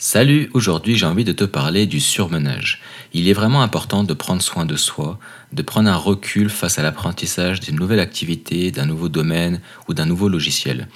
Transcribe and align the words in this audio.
Salut, 0.00 0.48
aujourd'hui 0.54 0.96
j'ai 0.96 1.06
envie 1.06 1.24
de 1.24 1.32
te 1.32 1.42
parler 1.42 1.84
du 1.84 1.98
surmenage. 1.98 2.80
Il 3.12 3.28
est 3.28 3.32
vraiment 3.32 3.62
important 3.62 4.04
de 4.04 4.14
prendre 4.14 4.40
soin 4.40 4.64
de 4.64 4.76
soi, 4.76 5.18
de 5.52 5.60
prendre 5.60 5.90
un 5.90 5.96
recul 5.96 6.50
face 6.50 6.78
à 6.78 6.84
l'apprentissage 6.84 7.58
d'une 7.58 7.74
nouvelle 7.74 7.98
activité, 7.98 8.70
d'un 8.70 8.86
nouveau 8.86 9.08
domaine 9.08 9.60
ou 9.88 9.94
d'un 9.94 10.06
nouveau 10.06 10.28
logiciel. 10.28 10.86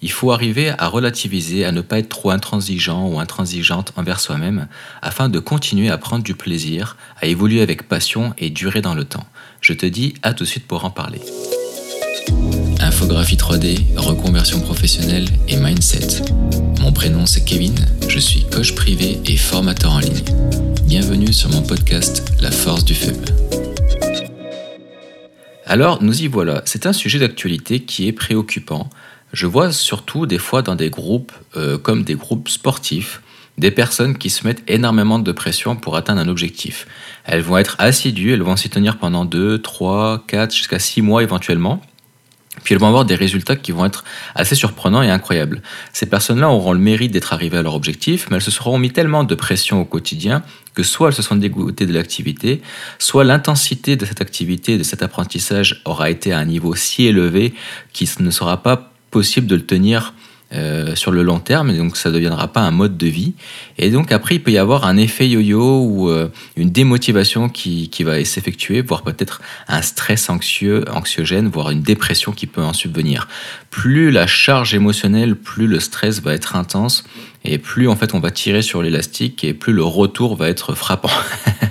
Il 0.00 0.10
faut 0.10 0.32
arriver 0.32 0.70
à 0.78 0.88
relativiser, 0.88 1.66
à 1.66 1.72
ne 1.72 1.82
pas 1.82 1.98
être 1.98 2.08
trop 2.08 2.30
intransigeant 2.30 3.06
ou 3.06 3.20
intransigeante 3.20 3.92
envers 3.96 4.18
soi-même, 4.18 4.68
afin 5.02 5.28
de 5.28 5.40
continuer 5.40 5.90
à 5.90 5.98
prendre 5.98 6.24
du 6.24 6.34
plaisir, 6.34 6.96
à 7.20 7.26
évoluer 7.26 7.60
avec 7.60 7.86
passion 7.86 8.32
et 8.38 8.48
durer 8.48 8.80
dans 8.80 8.94
le 8.94 9.04
temps. 9.04 9.26
Je 9.60 9.74
te 9.74 9.84
dis 9.84 10.14
à 10.22 10.32
tout 10.32 10.44
de 10.44 10.48
suite 10.48 10.66
pour 10.66 10.86
en 10.86 10.90
parler. 10.90 11.20
Infographie 12.80 13.36
3D, 13.36 13.94
reconversion 13.98 14.60
professionnelle 14.60 15.28
et 15.48 15.56
mindset. 15.56 16.07
Prénom 16.98 17.26
c'est 17.26 17.44
Kevin, 17.44 17.76
je 18.08 18.18
suis 18.18 18.44
coach 18.50 18.74
privé 18.74 19.20
et 19.24 19.36
formateur 19.36 19.92
en 19.92 20.00
ligne. 20.00 20.20
Bienvenue 20.84 21.32
sur 21.32 21.48
mon 21.48 21.62
podcast 21.62 22.24
La 22.40 22.50
force 22.50 22.84
du 22.84 22.92
faible. 22.92 23.24
Alors 25.64 26.02
nous 26.02 26.22
y 26.22 26.26
voilà, 26.26 26.62
c'est 26.64 26.86
un 26.86 26.92
sujet 26.92 27.20
d'actualité 27.20 27.84
qui 27.84 28.08
est 28.08 28.12
préoccupant. 28.12 28.90
Je 29.32 29.46
vois 29.46 29.70
surtout 29.70 30.26
des 30.26 30.38
fois 30.38 30.62
dans 30.62 30.74
des 30.74 30.90
groupes 30.90 31.30
euh, 31.56 31.78
comme 31.78 32.02
des 32.02 32.16
groupes 32.16 32.48
sportifs, 32.48 33.22
des 33.58 33.70
personnes 33.70 34.18
qui 34.18 34.28
se 34.28 34.44
mettent 34.44 34.64
énormément 34.66 35.20
de 35.20 35.30
pression 35.30 35.76
pour 35.76 35.94
atteindre 35.94 36.20
un 36.20 36.28
objectif. 36.28 36.88
Elles 37.22 37.42
vont 37.42 37.58
être 37.58 37.76
assidues, 37.78 38.32
elles 38.32 38.42
vont 38.42 38.56
s'y 38.56 38.70
tenir 38.70 38.98
pendant 38.98 39.24
2, 39.24 39.62
3, 39.62 40.24
4, 40.26 40.52
jusqu'à 40.52 40.80
6 40.80 41.02
mois 41.02 41.22
éventuellement. 41.22 41.80
Puis 42.64 42.74
elles 42.74 42.80
vont 42.80 42.88
avoir 42.88 43.04
des 43.04 43.14
résultats 43.14 43.56
qui 43.56 43.72
vont 43.72 43.84
être 43.84 44.04
assez 44.34 44.54
surprenants 44.54 45.02
et 45.02 45.10
incroyables. 45.10 45.62
Ces 45.92 46.06
personnes-là 46.06 46.48
auront 46.48 46.72
le 46.72 46.78
mérite 46.78 47.12
d'être 47.12 47.32
arrivées 47.32 47.58
à 47.58 47.62
leur 47.62 47.74
objectif, 47.74 48.26
mais 48.30 48.36
elles 48.36 48.42
se 48.42 48.50
seront 48.50 48.78
mis 48.78 48.90
tellement 48.90 49.24
de 49.24 49.34
pression 49.34 49.80
au 49.80 49.84
quotidien 49.84 50.42
que 50.74 50.82
soit 50.82 51.08
elles 51.08 51.14
se 51.14 51.22
sont 51.22 51.36
dégoûtées 51.36 51.86
de 51.86 51.92
l'activité, 51.92 52.62
soit 52.98 53.24
l'intensité 53.24 53.96
de 53.96 54.04
cette 54.04 54.20
activité, 54.20 54.78
de 54.78 54.84
cet 54.84 55.02
apprentissage 55.02 55.82
aura 55.84 56.08
été 56.08 56.32
à 56.32 56.38
un 56.38 56.44
niveau 56.44 56.76
si 56.76 57.06
élevé 57.06 57.52
qu'il 57.92 58.08
ne 58.20 58.30
sera 58.30 58.62
pas 58.62 58.92
possible 59.10 59.46
de 59.46 59.56
le 59.56 59.66
tenir 59.66 60.14
euh, 60.54 60.94
sur 60.94 61.10
le 61.10 61.22
long 61.22 61.40
terme, 61.40 61.68
et 61.68 61.76
donc 61.76 61.98
ça 61.98 62.08
ne 62.08 62.14
deviendra 62.14 62.48
pas 62.48 62.60
un 62.60 62.70
mode 62.70 62.96
de 62.96 63.06
vie. 63.06 63.34
Et 63.76 63.90
donc 63.90 64.12
après, 64.12 64.36
il 64.36 64.42
peut 64.42 64.50
y 64.50 64.56
avoir 64.56 64.86
un 64.86 64.96
effet 64.96 65.28
yo-yo 65.28 65.82
ou 65.84 66.08
euh, 66.08 66.28
une 66.56 66.70
démotivation 66.70 67.50
qui, 67.50 67.90
qui 67.90 68.02
va 68.02 68.24
s'effectuer, 68.24 68.80
voire 68.80 69.02
peut-être 69.02 69.42
un 69.68 69.82
stress 69.82 70.30
anxieux, 70.30 70.86
anxiogène, 70.90 71.48
voire 71.48 71.68
une 71.68 71.82
dépression 71.82 72.32
qui 72.32 72.46
peut 72.46 72.62
en 72.62 72.72
subvenir. 72.72 73.28
Plus 73.68 74.10
la 74.10 74.26
charge 74.26 74.74
émotionnelle, 74.74 75.36
plus 75.36 75.66
le 75.66 75.80
stress 75.80 76.22
va 76.22 76.32
être 76.32 76.56
intense, 76.56 77.04
et 77.44 77.58
plus 77.58 77.86
en 77.86 77.96
fait 77.96 78.14
on 78.14 78.20
va 78.20 78.30
tirer 78.30 78.62
sur 78.62 78.80
l'élastique, 78.80 79.44
et 79.44 79.52
plus 79.52 79.74
le 79.74 79.84
retour 79.84 80.34
va 80.34 80.48
être 80.48 80.74
frappant. 80.74 81.10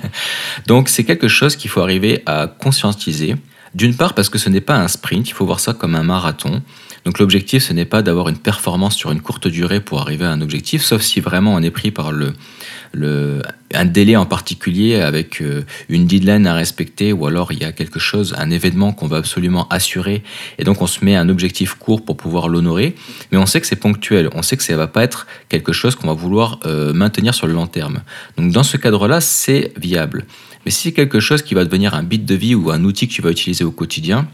donc 0.67 0.89
c'est 0.89 1.03
quelque 1.03 1.28
chose 1.28 1.56
qu'il 1.56 1.72
faut 1.72 1.81
arriver 1.81 2.22
à 2.28 2.45
conscientiser. 2.45 3.36
D'une 3.78 3.94
part 3.95 4.16
parce 4.16 4.30
que 4.30 4.39
ce 4.39 4.50
n'est 4.50 4.59
pas 4.59 4.75
un 4.75 4.88
sprint, 4.88 5.30
il 5.30 5.33
faut 5.33 5.45
voir 5.45 5.59
ça 5.59 5.72
comme 5.72 5.94
un 5.94 6.02
marathon. 6.02 6.64
Donc 7.06 7.20
l'objectif, 7.20 7.61
ce 7.61 7.73
n'est 7.73 7.86
pas 7.86 8.02
d'avoir 8.02 8.28
une 8.28 8.39
performance 8.39 8.95
sur 8.95 9.11
une 9.11 9.22
courte 9.22 9.47
durée 9.47 9.81
pour 9.81 10.02
arriver 10.02 10.25
à 10.25 10.31
un 10.31 10.42
objectif, 10.42 10.84
sauf 10.84 11.03
si 11.03 11.19
vraiment 11.19 11.53
on 11.53 11.61
est 11.61 11.69
pris 11.69 11.92
par 11.92 12.11
le, 12.11 12.34
un 12.93 13.85
délai 13.85 14.16
en 14.16 14.25
particulier 14.25 14.95
avec 14.95 15.41
euh, 15.41 15.63
une 15.89 16.05
deadline 16.05 16.47
à 16.47 16.53
respecter 16.53 17.13
ou 17.13 17.25
alors 17.25 17.52
il 17.52 17.59
y 17.59 17.66
a 17.66 17.71
quelque 17.71 17.99
chose, 17.99 18.33
un 18.38 18.49
événement 18.49 18.94
qu'on 18.94 19.07
va 19.07 19.17
absolument 19.17 19.67
assurer 19.69 20.23
et 20.57 20.63
donc 20.63 20.81
on 20.81 20.88
se 20.88 21.03
met 21.03 21.16
un 21.16 21.29
objectif 21.29 21.73
court 21.73 22.03
pour 22.03 22.17
pouvoir 22.17 22.47
l'honorer, 22.47 22.95
mais 23.31 23.38
on 23.38 23.45
sait 23.45 23.59
que 23.59 23.67
c'est 23.67 23.75
ponctuel, 23.75 24.29
on 24.33 24.41
sait 24.41 24.57
que 24.57 24.63
ça 24.63 24.73
ne 24.73 24.77
va 24.77 24.88
pas 24.88 25.03
être 25.03 25.27
quelque 25.49 25.73
chose 25.73 25.95
qu'on 25.95 26.07
va 26.07 26.13
vouloir 26.13 26.59
euh, 26.66 26.94
maintenir 26.94 27.33
sur 27.33 27.47
le 27.47 27.53
long 27.53 27.67
terme. 27.67 28.02
Donc 28.38 28.52
dans 28.52 28.63
ce 28.63 28.77
cadre-là, 28.77 29.22
c'est 29.22 29.73
viable. 29.77 30.25
Mais 30.66 30.72
si 30.72 30.83
c'est 30.83 30.94
quelque 30.94 31.19
chose 31.19 31.41
qui 31.41 31.53
va 31.53 31.63
devenir 31.63 31.94
un 31.94 32.03
bit 32.03 32.25
de 32.25 32.35
vie 32.35 32.55
ou 32.55 32.72
un 32.72 32.83
outil 32.83 33.07
que 33.07 33.13
tu 33.13 33.22
vas 33.22 33.31
utiliser 33.31 33.63
au 33.63 33.72
quotidien, 33.72 34.27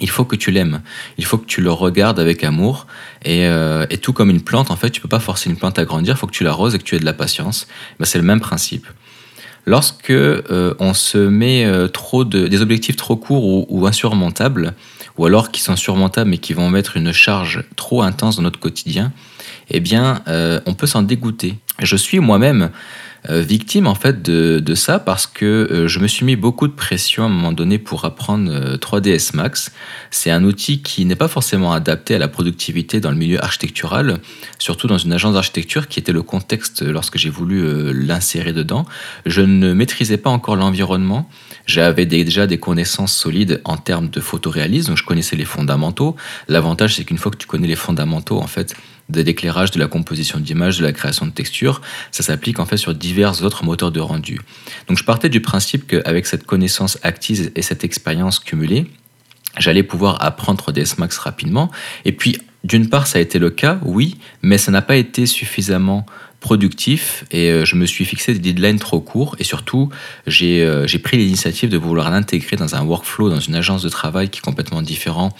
il 0.00 0.10
faut 0.10 0.24
que 0.24 0.36
tu 0.36 0.50
l'aimes, 0.50 0.80
il 1.18 1.24
faut 1.24 1.38
que 1.38 1.46
tu 1.46 1.60
le 1.60 1.70
regardes 1.70 2.18
avec 2.18 2.44
amour. 2.44 2.86
Euh, 3.26 3.86
et, 3.90 3.98
tout 3.98 4.12
comme 4.12 4.30
une 4.30 4.42
plante, 4.42 4.70
en 4.70 4.76
fait, 4.76 4.90
tu 4.90 5.00
peux 5.00 5.08
pas 5.08 5.20
forcer 5.20 5.50
une 5.50 5.56
plante 5.56 5.78
à 5.78 5.84
grandir, 5.84 6.14
il 6.14 6.18
faut 6.18 6.26
que 6.26 6.32
tu 6.32 6.44
l'arroses 6.44 6.74
et 6.74 6.78
que 6.78 6.84
tu 6.84 6.96
aies 6.96 7.00
de 7.00 7.04
la 7.04 7.12
patience. 7.12 7.66
Ben, 7.98 8.04
c'est 8.04 8.18
le 8.18 8.24
même 8.24 8.40
principe. 8.40 8.86
Lorsque 9.66 10.10
euh, 10.10 10.74
on 10.78 10.94
se 10.94 11.18
met 11.18 11.64
euh, 11.64 11.86
trop 11.86 12.24
de, 12.24 12.46
des 12.46 12.62
objectifs 12.62 12.96
trop 12.96 13.16
courts 13.16 13.70
ou, 13.70 13.86
insurmontables, 13.86 14.74
ou 15.18 15.26
alors 15.26 15.50
qui 15.50 15.60
sont 15.60 15.76
surmontables 15.76 16.30
mais 16.30 16.38
qui 16.38 16.54
vont 16.54 16.70
mettre 16.70 16.96
une 16.96 17.12
charge 17.12 17.64
trop 17.76 18.02
intense 18.02 18.36
dans 18.36 18.42
notre 18.42 18.58
quotidien, 18.58 19.12
eh 19.68 19.80
bien, 19.80 20.22
on 20.66 20.74
peut 20.74 20.86
s'en 20.86 21.02
dégoûter. 21.02 21.56
Je 21.78 21.94
suis 21.94 22.18
moi-même 22.18 22.70
victime 23.28 23.86
en 23.86 23.94
fait 23.94 24.22
de, 24.22 24.74
ça 24.74 24.98
parce 24.98 25.26
que 25.26 25.44
euh, 25.44 25.88
je 25.88 25.98
me 25.98 26.06
suis 26.06 26.24
mis 26.24 26.36
beaucoup 26.36 26.68
de 26.68 26.72
pression 26.72 27.24
à 27.24 27.26
un 27.26 27.28
moment 27.28 27.52
donné 27.52 27.78
pour 27.78 28.04
apprendre 28.04 28.76
3ds 28.76 29.30
euh, 29.34 29.36
Max. 29.36 29.72
C'est 30.10 30.30
un 30.30 30.44
outil 30.44 30.80
qui 30.80 31.04
n'est 31.04 31.16
pas 31.16 31.28
forcément 31.28 31.72
adapté 31.72 32.14
à 32.14 32.18
la 32.18 32.28
productivité 32.28 33.00
dans 33.00 33.10
le 33.10 33.16
milieu 33.16 33.42
architectural, 33.42 34.20
surtout 34.58 34.86
dans 34.86 34.98
une 34.98 35.12
agence 35.12 35.34
d'architecture 35.34 35.88
qui 35.88 35.98
était 35.98 36.12
le 36.12 36.22
contexte 36.22 36.82
lorsque 36.82 37.18
j'ai 37.18 37.30
voulu 37.30 37.92
l'insérer 37.92 38.52
dedans. 38.52 38.86
Je 39.26 39.42
ne 39.42 39.72
maîtrisais 39.74 40.16
pas 40.16 40.30
encore 40.30 40.56
l'environnement. 40.56 41.28
J'avais 41.66 42.06
déjà 42.06 42.46
des 42.46 42.58
connaissances 42.58 43.14
solides 43.14 43.60
en 43.64 43.76
termes 43.76 44.08
de 44.08 44.20
photoréalisme, 44.20 44.88
donc 44.88 44.98
je 44.98 45.04
connaissais 45.04 45.36
les 45.36 45.44
fondamentaux. 45.44 46.16
L'avantage, 46.48 46.96
c'est 46.96 47.04
qu'une 47.04 47.18
fois 47.18 47.30
que 47.30 47.36
tu 47.36 47.46
connais 47.46 47.68
les 47.68 47.76
fondamentaux, 47.76 48.38
en 48.38 48.46
fait, 48.46 48.74
de 49.10 49.22
l'éclairage, 49.22 49.70
de 49.70 49.78
la 49.78 49.86
composition 49.86 50.38
d'images, 50.38 50.78
de 50.78 50.84
la 50.84 50.92
création 50.92 51.26
de 51.26 51.32
textures. 51.32 51.80
Ça 52.10 52.22
s'applique 52.22 52.58
en 52.58 52.66
fait 52.66 52.76
sur 52.76 52.94
divers 52.94 53.42
autres 53.42 53.64
moteurs 53.64 53.92
de 53.92 54.00
rendu. 54.00 54.40
Donc 54.88 54.98
je 54.98 55.04
partais 55.04 55.28
du 55.28 55.40
principe 55.40 55.86
qu'avec 55.86 56.26
cette 56.26 56.44
connaissance 56.44 56.98
acquise 57.02 57.52
et 57.54 57.62
cette 57.62 57.84
expérience 57.84 58.38
cumulée, 58.38 58.86
j'allais 59.58 59.82
pouvoir 59.82 60.22
apprendre 60.22 60.72
des 60.72 60.84
Max 60.98 61.18
rapidement. 61.18 61.70
Et 62.04 62.12
puis, 62.12 62.38
d'une 62.64 62.88
part, 62.88 63.06
ça 63.06 63.18
a 63.18 63.20
été 63.20 63.38
le 63.38 63.50
cas, 63.50 63.78
oui, 63.84 64.18
mais 64.42 64.58
ça 64.58 64.70
n'a 64.70 64.82
pas 64.82 64.96
été 64.96 65.26
suffisamment 65.26 66.04
productif 66.40 67.24
et 67.30 67.50
euh, 67.50 67.64
je 67.66 67.76
me 67.76 67.84
suis 67.84 68.04
fixé 68.04 68.32
des 68.32 68.38
deadlines 68.38 68.78
trop 68.78 69.00
courts 69.00 69.36
et 69.38 69.44
surtout 69.44 69.90
euh, 70.26 70.86
j'ai 70.86 70.98
pris 70.98 71.18
l'initiative 71.18 71.68
de 71.68 71.76
vouloir 71.76 72.10
l'intégrer 72.10 72.56
dans 72.56 72.74
un 72.74 72.82
workflow, 72.82 73.28
dans 73.28 73.40
une 73.40 73.54
agence 73.54 73.82
de 73.82 73.90
travail 73.90 74.30
qui 74.30 74.38
est 74.38 74.42
complètement 74.42 74.80
différent 74.80 75.30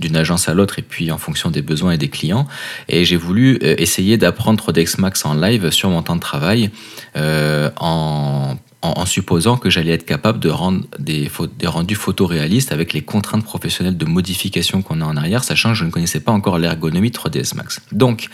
d'une 0.00 0.16
agence 0.16 0.48
à 0.48 0.54
l'autre 0.54 0.80
et 0.80 0.82
puis 0.82 1.12
en 1.12 1.18
fonction 1.18 1.50
des 1.50 1.62
besoins 1.62 1.92
et 1.92 1.98
des 1.98 2.08
clients. 2.08 2.46
Et 2.88 3.04
j'ai 3.04 3.16
voulu 3.16 3.58
euh, 3.62 3.76
essayer 3.78 4.16
d'apprendre 4.16 4.72
Dexmax 4.72 5.24
en 5.24 5.34
live 5.34 5.70
sur 5.70 5.90
mon 5.90 6.02
temps 6.02 6.16
de 6.16 6.20
travail 6.20 6.70
en 7.14 8.56
en, 8.82 9.06
supposant 9.06 9.56
que 9.56 9.70
j'allais 9.70 9.92
être 9.92 10.06
capable 10.06 10.38
de 10.38 10.48
rendre 10.48 10.84
des, 10.98 11.30
des, 11.58 11.66
rendus 11.66 11.96
photoréalistes 11.96 12.70
avec 12.70 12.92
les 12.92 13.02
contraintes 13.02 13.44
professionnelles 13.44 13.96
de 13.96 14.04
modification 14.04 14.82
qu'on 14.82 15.00
a 15.00 15.04
en 15.04 15.16
arrière, 15.16 15.42
sachant 15.42 15.70
que 15.70 15.74
je 15.74 15.84
ne 15.84 15.90
connaissais 15.90 16.20
pas 16.20 16.32
encore 16.32 16.58
l'ergonomie 16.58 17.10
3ds 17.10 17.56
Max. 17.56 17.80
Donc, 17.90 18.28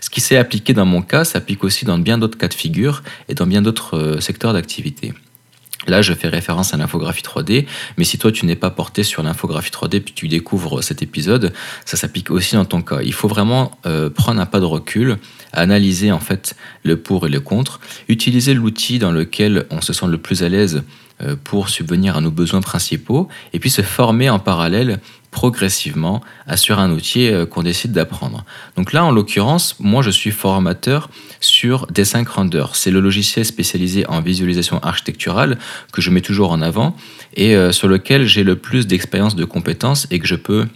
ce 0.00 0.08
qui 0.08 0.20
s'est 0.20 0.36
appliqué 0.36 0.72
dans 0.72 0.86
mon 0.86 1.02
cas 1.02 1.24
s'applique 1.24 1.64
aussi 1.64 1.84
dans 1.84 1.98
bien 1.98 2.18
d'autres 2.18 2.38
cas 2.38 2.48
de 2.48 2.54
figure 2.54 3.02
et 3.28 3.34
dans 3.34 3.46
bien 3.46 3.62
d'autres 3.62 3.96
euh, 3.96 4.20
secteurs 4.20 4.52
d'activité. 4.52 5.14
Là, 5.88 6.02
je 6.02 6.12
fais 6.12 6.28
référence 6.28 6.74
à 6.74 6.76
l'infographie 6.76 7.22
3D, 7.22 7.66
mais 7.96 8.04
si 8.04 8.18
toi 8.18 8.30
tu 8.30 8.46
n'es 8.46 8.56
pas 8.56 8.70
porté 8.70 9.02
sur 9.02 9.22
l'infographie 9.22 9.70
3D 9.70 10.00
puis 10.00 10.14
tu 10.14 10.28
découvres 10.28 10.84
cet 10.84 11.02
épisode, 11.02 11.52
ça 11.84 11.96
s'applique 11.96 12.30
aussi 12.30 12.54
dans 12.54 12.66
ton 12.66 12.82
cas. 12.82 13.00
Il 13.02 13.14
faut 13.14 13.28
vraiment 13.28 13.72
euh, 13.86 14.10
prendre 14.10 14.40
un 14.40 14.46
pas 14.46 14.60
de 14.60 14.66
recul, 14.66 15.16
analyser 15.52 16.12
en 16.12 16.20
fait 16.20 16.54
le 16.84 16.98
pour 16.98 17.26
et 17.26 17.30
le 17.30 17.40
contre, 17.40 17.80
utiliser 18.08 18.54
l'outil 18.54 18.98
dans 18.98 19.12
lequel 19.12 19.66
on 19.70 19.80
se 19.80 19.92
sent 19.92 20.06
le 20.06 20.18
plus 20.18 20.42
à 20.42 20.48
l'aise 20.48 20.82
euh, 21.22 21.36
pour 21.42 21.68
subvenir 21.68 22.16
à 22.16 22.20
nos 22.20 22.30
besoins 22.30 22.60
principaux, 22.60 23.28
et 23.52 23.58
puis 23.58 23.70
se 23.70 23.82
former 23.82 24.30
en 24.30 24.38
parallèle 24.38 25.00
progressivement 25.30 26.22
sur 26.54 26.78
un 26.78 26.90
outil 26.90 27.28
euh, 27.28 27.44
qu'on 27.44 27.62
décide 27.62 27.92
d'apprendre. 27.92 28.44
Donc 28.76 28.92
là, 28.92 29.04
en 29.04 29.10
l'occurrence, 29.10 29.76
moi, 29.80 30.02
je 30.02 30.10
suis 30.10 30.30
formateur 30.30 31.10
sur 31.58 31.86
D5 31.86 32.24
Render. 32.28 32.66
C'est 32.74 32.92
le 32.92 33.00
logiciel 33.00 33.44
spécialisé 33.44 34.06
en 34.06 34.20
visualisation 34.20 34.78
architecturale 34.80 35.58
que 35.92 36.00
je 36.00 36.10
mets 36.10 36.20
toujours 36.20 36.52
en 36.52 36.62
avant 36.62 36.96
et 37.34 37.56
euh, 37.56 37.72
sur 37.72 37.88
lequel 37.88 38.26
j'ai 38.26 38.44
le 38.44 38.54
plus 38.54 38.86
d'expérience 38.86 39.34
de 39.34 39.44
compétences 39.44 40.06
et 40.12 40.20
que 40.20 40.28
je 40.28 40.36
peux 40.36 40.68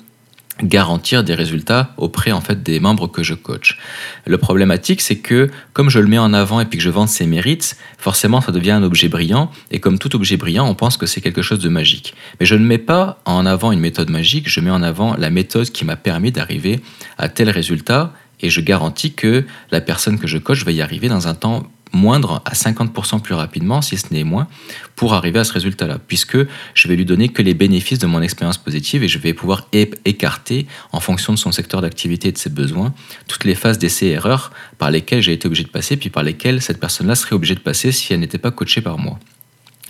garantir 0.61 1.23
des 1.23 1.35
résultats 1.35 1.95
auprès 1.99 2.33
en 2.33 2.41
fait 2.41 2.65
des 2.65 2.81
membres 2.81 3.07
que 3.07 3.23
je 3.23 3.35
coach. 3.35 3.79
Le 4.27 4.39
problématique 4.39 5.03
c'est 5.03 5.19
que 5.19 5.51
comme 5.73 5.89
je 5.89 6.01
le 6.01 6.09
mets 6.09 6.19
en 6.19 6.35
avant 6.35 6.61
et 6.61 6.65
puis 6.65 6.79
que 6.79 6.85
je 6.85 6.91
vends 6.91 7.07
ses 7.07 7.27
mérites, 7.27 7.77
forcément 7.97 8.41
ça 8.41 8.51
devient 8.51 8.73
un 8.73 8.83
objet 8.83 9.09
brillant 9.09 9.53
et 9.71 9.79
comme 9.79 10.01
tout 10.01 10.17
objet 10.17 10.37
brillant, 10.37 10.67
on 10.69 10.75
pense 10.75 10.97
que 10.97 11.07
c'est 11.07 11.21
quelque 11.21 11.43
chose 11.43 11.61
de 11.61 11.69
magique. 11.69 12.15
Mais 12.41 12.47
je 12.47 12.57
ne 12.57 12.67
mets 12.67 12.79
pas 12.79 13.21
en 13.25 13.47
avant 13.47 13.71
une 13.71 13.81
méthode 13.81 14.11
magique, 14.11 14.49
je 14.49 14.59
mets 14.59 14.71
en 14.71 14.83
avant 14.83 15.17
la 15.17 15.31
méthode 15.31 15.71
qui 15.71 15.85
m'a 15.85 15.97
permis 15.97 16.33
d'arriver 16.33 16.81
à 17.19 17.29
tel 17.29 17.51
résultat 17.51 18.13
et 18.43 18.51
je 18.51 18.61
garantis 18.61 19.13
que 19.13 19.45
la 19.71 19.81
personne 19.81 20.19
que 20.19 20.27
je 20.27 20.39
coach 20.39 20.65
va 20.65 20.73
y 20.73 20.83
arriver 20.83 21.09
dans 21.09 21.29
un 21.29 21.35
temps 21.35 21.71
moindre 21.93 22.43
à 22.45 22.55
50% 22.55 23.21
plus 23.21 23.35
rapidement, 23.35 23.83
si 23.83 23.97
ce 23.97 24.13
n'est 24.13 24.25
moins, 24.25 24.49
pour 24.97 25.15
arriver 25.15 25.41
à 25.41 25.45
ce 25.45 25.53
résultat-là, 25.53 25.99
puisque 25.99 26.39
je 26.75 26.89
vais 26.89 26.97
lui 26.97 27.05
donner 27.05 27.29
que 27.29 27.43
les 27.43 27.55
bénéfices 27.55 27.99
de 27.99 28.07
mon 28.07 28.23
expérience 28.23 28.59
positive 28.59 29.05
et 29.05 29.09
je 29.09 29.19
vais 29.19 29.35
pouvoir 29.35 29.69
écarter, 29.73 30.67
en 30.93 31.01
fonction 31.01 31.33
de 31.33 31.39
son 31.39 31.53
secteur 31.53 31.83
d'activité 31.83 32.29
et 32.29 32.33
de 32.33 32.39
ses 32.39 32.51
besoins, 32.51 32.95
toutes 33.29 33.45
les 33.45 33.55
phases 33.55 33.79
d'essai-erreur 33.79 34.53
par 34.79 34.91
lesquelles 34.91 35.23
j'ai 35.23 35.33
été 35.33 35.47
obligé 35.47 35.65
de 35.65 35.69
passer, 35.69 35.97
puis 35.97 36.11
par 36.11 36.23
lesquelles 36.23 36.63
cette 36.63 36.81
personne-là 36.81 37.15
serait 37.15 37.35
obligée 37.35 37.55
de 37.55 37.61
passer 37.61 37.93
si 37.93 38.13
elle 38.13 38.21
n'était 38.21 38.39
pas 38.39 38.51
coachée 38.51 38.81
par 38.81 38.99
moi 38.99 39.19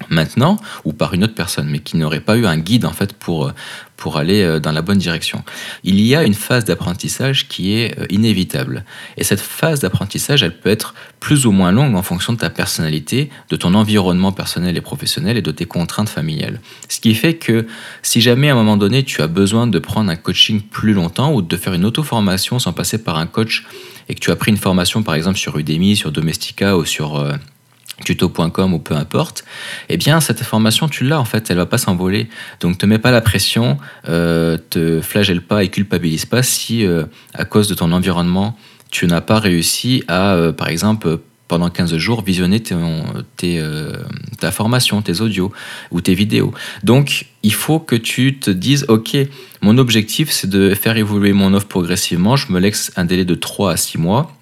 maintenant 0.08 0.56
ou 0.84 0.92
par 0.92 1.14
une 1.14 1.24
autre 1.24 1.34
personne, 1.34 1.68
mais 1.68 1.78
qui 1.78 1.96
n'aurait 1.96 2.20
pas 2.20 2.36
eu 2.36 2.46
un 2.46 2.58
guide 2.58 2.84
en 2.84 2.92
fait 2.92 3.12
pour, 3.12 3.46
euh, 3.46 3.52
pour 3.96 4.16
aller 4.16 4.42
euh, 4.42 4.58
dans 4.58 4.72
la 4.72 4.82
bonne 4.82 4.98
direction. 4.98 5.44
Il 5.84 6.00
y 6.00 6.14
a 6.14 6.24
une 6.24 6.34
phase 6.34 6.64
d'apprentissage 6.64 7.48
qui 7.48 7.74
est 7.74 7.98
euh, 7.98 8.06
inévitable. 8.10 8.84
Et 9.16 9.24
cette 9.24 9.40
phase 9.40 9.80
d'apprentissage, 9.80 10.42
elle 10.42 10.58
peut 10.58 10.70
être 10.70 10.94
plus 11.20 11.46
ou 11.46 11.52
moins 11.52 11.72
longue 11.72 11.94
en 11.94 12.02
fonction 12.02 12.32
de 12.32 12.38
ta 12.38 12.50
personnalité, 12.50 13.30
de 13.50 13.56
ton 13.56 13.74
environnement 13.74 14.32
personnel 14.32 14.76
et 14.76 14.80
professionnel 14.80 15.36
et 15.36 15.42
de 15.42 15.52
tes 15.52 15.66
contraintes 15.66 16.08
familiales. 16.08 16.60
Ce 16.88 17.00
qui 17.00 17.14
fait 17.14 17.34
que 17.34 17.66
si 18.02 18.20
jamais 18.20 18.48
à 18.48 18.52
un 18.52 18.56
moment 18.56 18.76
donné 18.76 19.04
tu 19.04 19.22
as 19.22 19.28
besoin 19.28 19.66
de 19.66 19.78
prendre 19.78 20.10
un 20.10 20.16
coaching 20.16 20.60
plus 20.60 20.94
longtemps 20.94 21.32
ou 21.32 21.42
de 21.42 21.56
faire 21.56 21.74
une 21.74 21.84
auto-formation 21.84 22.58
sans 22.58 22.72
passer 22.72 22.98
par 22.98 23.18
un 23.18 23.26
coach 23.26 23.64
et 24.08 24.14
que 24.14 24.20
tu 24.20 24.30
as 24.30 24.36
pris 24.36 24.50
une 24.50 24.56
formation 24.56 25.02
par 25.02 25.14
exemple 25.14 25.38
sur 25.38 25.56
Udemy, 25.58 25.96
sur 25.96 26.10
Domestika 26.10 26.76
ou 26.76 26.84
sur 26.84 27.24
tuto.com 28.04 28.74
ou 28.74 28.78
peu 28.78 28.94
importe, 28.94 29.44
eh 29.88 29.96
bien 29.96 30.20
cette 30.20 30.40
information 30.40 30.88
tu 30.88 31.04
l'as 31.04 31.20
en 31.20 31.24
fait, 31.24 31.50
elle 31.50 31.56
va 31.56 31.66
pas 31.66 31.78
s'envoler. 31.78 32.28
Donc 32.60 32.78
te 32.78 32.86
mets 32.86 32.98
pas 32.98 33.10
la 33.10 33.20
pression, 33.20 33.78
euh, 34.08 34.58
te 34.70 35.00
flagelle 35.00 35.42
pas 35.42 35.62
et 35.62 35.68
culpabilise 35.68 36.26
pas 36.26 36.42
si 36.42 36.84
euh, 36.84 37.04
à 37.34 37.44
cause 37.44 37.68
de 37.68 37.74
ton 37.74 37.92
environnement 37.92 38.56
tu 38.92 39.06
n'as 39.06 39.22
pas 39.22 39.40
réussi 39.40 40.04
à, 40.06 40.34
euh, 40.34 40.52
par 40.52 40.68
exemple, 40.68 41.18
pendant 41.48 41.70
15 41.70 41.96
jours, 41.96 42.22
visionner 42.22 42.62
ta 42.62 44.50
formation, 44.52 45.02
tes 45.02 45.20
audios 45.20 45.52
ou 45.90 46.00
tes 46.00 46.14
vidéos. 46.14 46.54
Donc, 46.82 47.26
il 47.42 47.52
faut 47.52 47.78
que 47.78 47.96
tu 47.96 48.38
te 48.38 48.50
dises, 48.50 48.86
OK, 48.88 49.16
mon 49.60 49.76
objectif, 49.78 50.30
c'est 50.30 50.48
de 50.48 50.74
faire 50.74 50.96
évoluer 50.96 51.32
mon 51.32 51.52
offre 51.52 51.68
progressivement. 51.68 52.36
Je 52.36 52.52
me 52.52 52.60
laisse 52.60 52.92
un 52.96 53.04
délai 53.04 53.24
de 53.24 53.34
3 53.34 53.72
à 53.72 53.76
6 53.76 53.98
mois. 53.98 54.34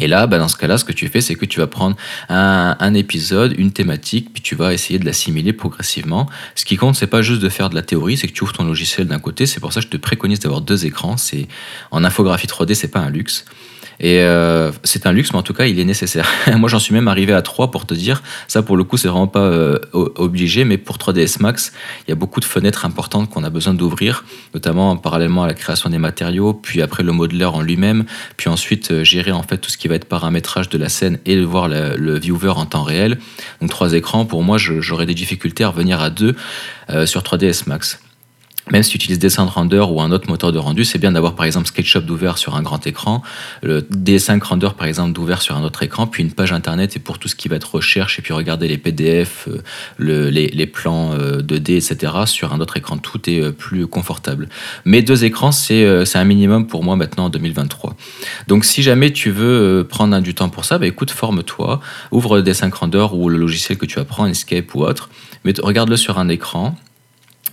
Et 0.00 0.08
là, 0.08 0.26
bah, 0.26 0.38
dans 0.38 0.48
ce 0.48 0.56
cas-là, 0.56 0.78
ce 0.78 0.84
que 0.84 0.92
tu 0.92 1.08
fais, 1.08 1.20
c'est 1.20 1.34
que 1.34 1.44
tu 1.44 1.60
vas 1.60 1.66
prendre 1.66 1.96
un, 2.28 2.94
épisode, 2.94 3.54
une 3.58 3.70
thématique, 3.70 4.32
puis 4.32 4.42
tu 4.42 4.54
vas 4.54 4.72
essayer 4.72 4.98
de 4.98 5.04
l'assimiler 5.04 5.52
progressivement. 5.52 6.28
Ce 6.54 6.64
qui 6.64 6.76
compte, 6.76 6.96
c'est 6.96 7.06
pas 7.06 7.22
juste 7.22 7.42
de 7.42 7.48
faire 7.48 7.70
de 7.70 7.74
la 7.74 7.82
théorie, 7.82 8.16
c'est 8.16 8.26
que 8.26 8.32
tu 8.32 8.42
ouvres 8.42 8.54
ton 8.54 8.64
logiciel 8.64 9.06
d'un 9.06 9.20
côté. 9.20 9.46
C'est 9.46 9.60
pour 9.60 9.72
ça 9.72 9.80
que 9.80 9.86
je 9.86 9.90
te 9.90 9.96
préconise 9.96 10.40
d'avoir 10.40 10.62
deux 10.62 10.86
écrans. 10.86 11.16
C'est 11.16 11.46
en 11.90 12.02
infographie 12.02 12.46
3D, 12.46 12.74
c'est 12.74 12.88
pas 12.88 13.00
un 13.00 13.10
luxe. 13.10 13.44
Et 14.00 14.20
euh, 14.22 14.72
c'est 14.82 15.06
un 15.06 15.12
luxe, 15.12 15.32
mais 15.32 15.38
en 15.38 15.42
tout 15.42 15.52
cas, 15.52 15.66
il 15.66 15.78
est 15.78 15.84
nécessaire. 15.84 16.26
Moi, 16.56 16.68
j'en 16.68 16.78
suis 16.78 16.94
même 16.94 17.06
arrivé 17.06 17.34
à 17.34 17.42
3 17.42 17.70
pour 17.70 17.86
te 17.86 17.92
dire. 17.92 18.22
Ça, 18.48 18.62
pour 18.62 18.76
le 18.76 18.84
coup, 18.84 18.96
c'est 18.96 19.08
vraiment 19.08 19.26
pas 19.26 19.40
euh, 19.40 19.78
obligé, 19.92 20.64
mais 20.64 20.78
pour 20.78 20.96
3ds 20.96 21.40
Max, 21.40 21.72
il 22.06 22.10
y 22.10 22.12
a 22.12 22.14
beaucoup 22.14 22.40
de 22.40 22.46
fenêtres 22.46 22.86
importantes 22.86 23.28
qu'on 23.28 23.44
a 23.44 23.50
besoin 23.50 23.74
d'ouvrir, 23.74 24.24
notamment 24.54 24.96
parallèlement 24.96 25.44
à 25.44 25.46
la 25.46 25.54
création 25.54 25.90
des 25.90 25.98
matériaux, 25.98 26.54
puis 26.54 26.80
après 26.80 27.02
le 27.02 27.12
modeler 27.12 27.44
en 27.44 27.60
lui-même, 27.60 28.04
puis 28.38 28.48
ensuite 28.48 28.90
euh, 28.90 29.04
gérer 29.04 29.32
en 29.32 29.42
fait 29.42 29.58
tout 29.58 29.70
ce 29.70 29.76
qui 29.76 29.88
va 29.88 29.96
être 29.96 30.06
paramétrage 30.06 30.70
de 30.70 30.78
la 30.78 30.88
scène 30.88 31.18
et 31.26 31.38
voir 31.40 31.68
le, 31.68 32.18
viewer 32.18 32.50
en 32.56 32.66
temps 32.66 32.82
réel. 32.82 33.18
Donc 33.60 33.70
trois 33.70 33.92
écrans, 33.92 34.24
pour 34.24 34.42
moi, 34.42 34.56
j'aurais 34.58 35.06
des 35.06 35.14
difficultés 35.14 35.64
à 35.64 35.68
revenir 35.68 36.00
à 36.00 36.10
deux 36.10 36.34
sur 37.06 37.22
3ds 37.22 37.68
Max 37.68 38.00
même 38.70 38.82
si 38.82 38.90
tu 38.90 38.96
utilises 38.96 39.18
Descent 39.18 39.46
Render 39.46 39.84
ou 39.90 40.00
un 40.00 40.10
autre 40.12 40.28
moteur 40.28 40.52
de 40.52 40.58
rendu, 40.58 40.84
c'est 40.84 40.98
bien 40.98 41.12
d'avoir 41.12 41.34
par 41.34 41.46
exemple 41.46 41.66
SketchUp 41.66 42.04
d'ouvert 42.04 42.38
sur 42.38 42.56
un 42.56 42.62
grand 42.62 42.86
écran, 42.86 43.22
le 43.62 43.80
D5 43.82 44.42
Render 44.42 44.70
par 44.76 44.86
exemple 44.86 45.12
d'ouvert 45.12 45.42
sur 45.42 45.56
un 45.56 45.62
autre 45.62 45.82
écran, 45.82 46.06
puis 46.06 46.22
une 46.22 46.32
page 46.32 46.52
internet 46.52 46.96
et 46.96 46.98
pour 46.98 47.18
tout 47.18 47.28
ce 47.28 47.34
qui 47.34 47.48
va 47.48 47.56
être 47.56 47.74
recherche 47.74 48.18
et 48.18 48.22
puis 48.22 48.32
regarder 48.32 48.68
les 48.68 48.78
PDF, 48.78 49.48
euh, 49.48 50.30
les, 50.30 50.66
plans 50.66 51.14
2D, 51.16 51.72
euh, 51.72 51.76
etc. 51.76 52.12
sur 52.26 52.52
un 52.52 52.60
autre 52.60 52.76
écran. 52.76 52.98
Tout 52.98 53.28
est 53.28 53.40
euh, 53.40 53.52
plus 53.52 53.86
confortable. 53.86 54.48
Mais 54.84 55.02
deux 55.02 55.24
écrans, 55.24 55.52
c'est 55.52 55.84
un 56.14 56.24
minimum 56.24 56.66
pour 56.66 56.84
moi 56.84 56.96
maintenant 56.96 57.26
en 57.26 57.30
2023. 57.30 57.96
Donc 58.48 58.64
si 58.64 58.82
jamais 58.82 59.12
tu 59.12 59.30
veux 59.30 59.86
prendre 59.88 60.18
du 60.20 60.34
temps 60.34 60.48
pour 60.48 60.64
ça, 60.64 60.78
bah, 60.78 60.86
écoute, 60.86 61.10
forme-toi, 61.10 61.80
ouvre 62.10 62.36
le 62.36 62.42
D5 62.42 62.72
Render 62.72 63.06
ou 63.12 63.28
le 63.28 63.38
logiciel 63.38 63.78
que 63.78 63.86
tu 63.86 63.98
apprends, 63.98 64.26
Escape 64.26 64.74
ou 64.74 64.82
autre, 64.82 65.10
mais 65.44 65.54
regarde-le 65.62 65.96
sur 65.96 66.18
un 66.18 66.28
écran 66.28 66.76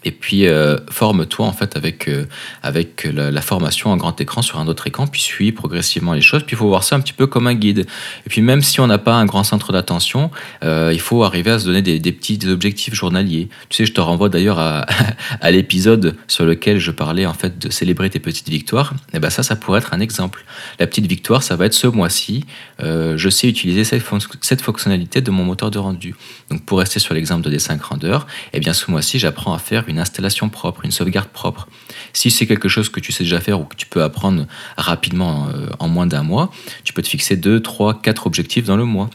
et 0.03 0.11
puis 0.11 0.47
euh, 0.47 0.77
forme-toi 0.89 1.45
en 1.45 1.51
fait 1.51 1.75
avec, 1.75 2.07
euh, 2.07 2.25
avec 2.63 3.07
la, 3.11 3.41
formation 3.41 3.91
en 3.91 3.97
grand 3.97 4.19
écran 4.19 4.41
sur 4.41 4.59
un 4.59 4.67
autre 4.67 4.88
écran, 4.88 5.07
puis 5.07 5.21
suis 5.21 5.51
progressivement 5.51 6.13
les 6.13 6.21
choses. 6.21 6.44
Puis 6.44 6.55
il 6.55 6.57
faut 6.57 6.67
voir 6.67 6.83
ça 6.83 6.95
un 6.95 6.99
petit 6.99 7.13
peu 7.13 7.27
comme 7.27 7.47
un 7.47 7.53
guide. 7.53 7.85
Et 8.25 8.29
puis 8.29 8.41
même 8.41 8.61
si 8.61 8.79
on 8.79 8.88
n'a 8.88 8.97
pas 8.97 9.15
un 9.15 9.25
grand 9.25 9.44
centre 9.44 9.71
d'attention, 9.71 10.31
euh, 10.63 10.91
il 10.94 10.99
faut 10.99 11.23
arriver 11.23 11.51
à 11.51 11.59
se 11.59 11.65
donner 11.65 11.81
des, 11.81 12.11
petits 12.11 12.39
objectifs 12.47 12.94
journaliers. 12.94 13.49
Tu 13.69 13.77
sais, 13.77 13.85
je 13.85 13.94
te 13.94 14.01
renvoie 14.01 14.29
d'ailleurs 14.29 14.59
à, 15.41 15.51
l'épisode 15.51 16.15
sur 16.27 16.45
lequel 16.45 16.79
je 16.79 16.91
parlais 16.91 17.25
en 17.25 17.33
fait 17.33 17.57
de 17.57 17.69
célébrer 17.69 18.09
tes 18.09 18.19
petites 18.19 18.50
victoires. 18.50 18.93
Et 19.13 19.19
ben 19.19 19.29
ça, 19.29 19.43
ça 19.43 19.55
pourrait 19.55 19.79
être 19.79 19.93
un 19.93 20.00
exemple. 20.00 20.45
La 20.79 20.88
petite 20.88 21.07
victoire, 21.07 21.43
ça 21.43 21.55
va 21.55 21.65
être 21.65 21.73
ce 21.73 21.88
mois-ci, 21.88 22.45
je 22.79 23.29
sais 23.29 23.47
utiliser 23.47 23.83
cette, 23.83 24.03
cette, 24.41 24.61
fonctionnalité 24.61 25.21
de 25.21 25.31
mon 25.31 25.43
moteur 25.43 25.71
de 25.71 25.79
rendu. 25.79 26.15
Donc 26.50 26.65
pour 26.65 26.79
rester 26.79 27.00
sur 27.00 27.13
l'exemple 27.13 27.50
de 27.50 27.55
D5 27.55 27.79
Render, 27.81 28.19
et 28.53 28.59
bien 28.59 28.73
ce 28.73 28.89
mois-ci, 28.89 29.19
j'apprends 29.19 29.53
à 29.53 29.59
faire 29.59 29.87
une 29.88 30.00
installation 30.00 30.50
propre, 30.50 30.86
une 30.86 30.92
sauvegarde 30.92 31.30
propre. 31.30 31.68
Si 32.13 32.31
c'est 32.31 32.48
quelque 32.48 32.69
chose 32.69 32.89
que 32.89 33.00
tu 33.00 33.12
sais 33.12 33.24
déjà 33.24 33.39
faire 33.39 33.60
ou 33.60 33.66
que 33.66 33.75
tu 33.75 33.86
peux 33.86 34.04
apprendre 34.04 34.45
rapidement 34.78 35.48
euh, 35.48 35.68
en 35.80 35.88
moins 35.88 36.07
d'un 36.07 36.24
mois, 36.24 36.51
tu 36.84 36.94
peux 36.94 37.01
te 37.01 37.07
fixer 37.07 37.36
2, 37.36 37.62
3, 37.62 38.01
4 38.01 38.28
objectifs 38.28 38.66
dans 38.66 38.78
le 38.78 38.86
mois. 38.86 39.10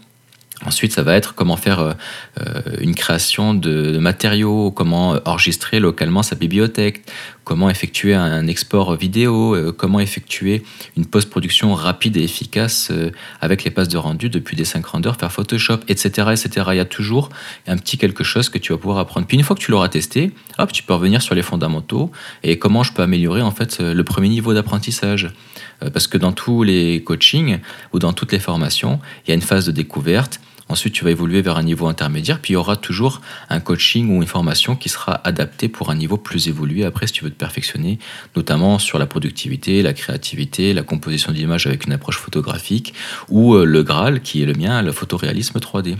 Ensuite, 0.64 0.93
ça 0.93 1.03
va 1.03 1.17
être 1.17 1.35
comment 1.35 1.56
faire 1.56 1.81
euh, 1.81 1.93
euh, 2.41 2.61
une 2.81 2.94
création 2.94 3.53
de, 3.53 3.99
matériaux, 3.99 4.70
comment 4.70 5.19
enregistrer 5.25 5.81
localement 5.81 6.23
sa 6.23 6.37
bibliothèque, 6.37 7.03
comment 7.43 7.69
effectuer 7.69 8.14
un 8.14 8.47
export 8.47 8.94
vidéo, 8.94 9.56
euh, 9.56 9.73
comment 9.76 9.99
effectuer 9.99 10.62
une 10.97 11.06
post-production 11.06 11.75
rapide 11.75 12.17
et 12.17 12.23
efficace 12.23 12.93
avec 13.41 13.64
les 13.64 13.73
passes 13.73 13.88
de 13.88 13.97
rendu 13.97 14.29
depuis 14.29 14.56
des 14.56 14.64
5 14.64 14.87
renders, 14.87 15.17
faire 15.17 15.32
Photoshop, 15.32 15.79
etc., 15.88 16.29
etc. 16.31 16.67
Il 16.70 16.76
y 16.76 16.81
a 16.81 16.85
toujours 16.85 17.31
un 17.67 17.76
petit 17.76 17.99
quelque 17.99 18.23
chose 18.23 18.49
que 18.49 18.59
tu 18.59 18.73
vas 18.73 18.79
pouvoir 18.79 18.99
apprendre. 18.99 19.26
Puis 19.26 19.37
une 19.37 19.43
fois 19.43 19.56
que 19.56 19.61
tu 19.61 19.73
l'auras 19.73 19.88
testé, 19.88 20.31
hop, 20.59 20.70
tu 20.70 20.85
peux 20.85 20.94
revenir 20.94 21.23
sur 21.23 21.35
les 21.35 21.43
fondamentaux 21.43 22.12
et 22.44 22.59
comment 22.59 22.85
je 22.85 22.93
peux 22.93 23.03
améliorer 23.03 23.43
en 23.43 23.50
fait 23.50 23.81
le 23.81 24.05
premier 24.05 24.29
niveau 24.29 24.55
d'apprentissage. 24.55 25.32
Parce 25.93 26.06
que 26.06 26.17
dans 26.17 26.31
tous 26.31 26.62
les 26.62 27.03
coachings 27.03 27.59
ou 27.93 27.99
dans 27.99 28.12
toutes 28.12 28.31
les 28.31 28.38
formations, 28.38 29.00
il 29.26 29.31
y 29.31 29.32
a 29.32 29.35
une 29.35 29.43
phase 29.43 29.67
de 29.67 29.73
découverte 29.73 30.41
Ensuite, 30.73 30.95
tu 30.95 31.05
vas 31.05 31.11
évoluer 31.11 31.43
vers 31.43 31.59
un 31.59 31.63
niveau 31.63 31.87
intermédiaire, 31.87 32.39
puis 32.39 32.53
il 32.53 32.55
y 32.55 32.57
aura 32.57 32.77
toujours 32.77 33.21
un 33.51 33.61
coaching 33.61 34.09
ou 34.09 34.23
une 34.23 34.27
formation 34.27 34.75
qui 34.75 34.89
sera 34.89 35.21
adaptée 35.23 35.69
pour 35.69 35.91
un 35.91 35.95
niveau 35.95 36.17
plus 36.17 36.49
évolué 36.49 36.87
après 36.87 37.07
si 37.07 37.13
tu 37.13 37.25
veux 37.25 37.31
te 37.31 37.37
perfectionner, 37.37 37.99
notamment 38.37 38.79
sur 38.79 38.99
la 38.99 39.05
productivité, 39.05 39.83
la 39.83 39.93
créativité, 39.93 40.73
la 40.73 40.83
composition 40.83 41.31
d'images 41.31 41.67
avec 41.67 41.85
une 41.85 41.93
approche 41.93 42.17
photographique 42.17 42.95
ou 43.29 43.55
euh, 43.55 43.67
le 43.67 43.83
Graal 43.83 44.23
qui 44.23 44.43
est 44.43 44.47
le 44.47 44.55
mien, 44.55 44.81
le 44.81 44.93
photoréalisme 44.93 45.59
3D. 45.59 45.99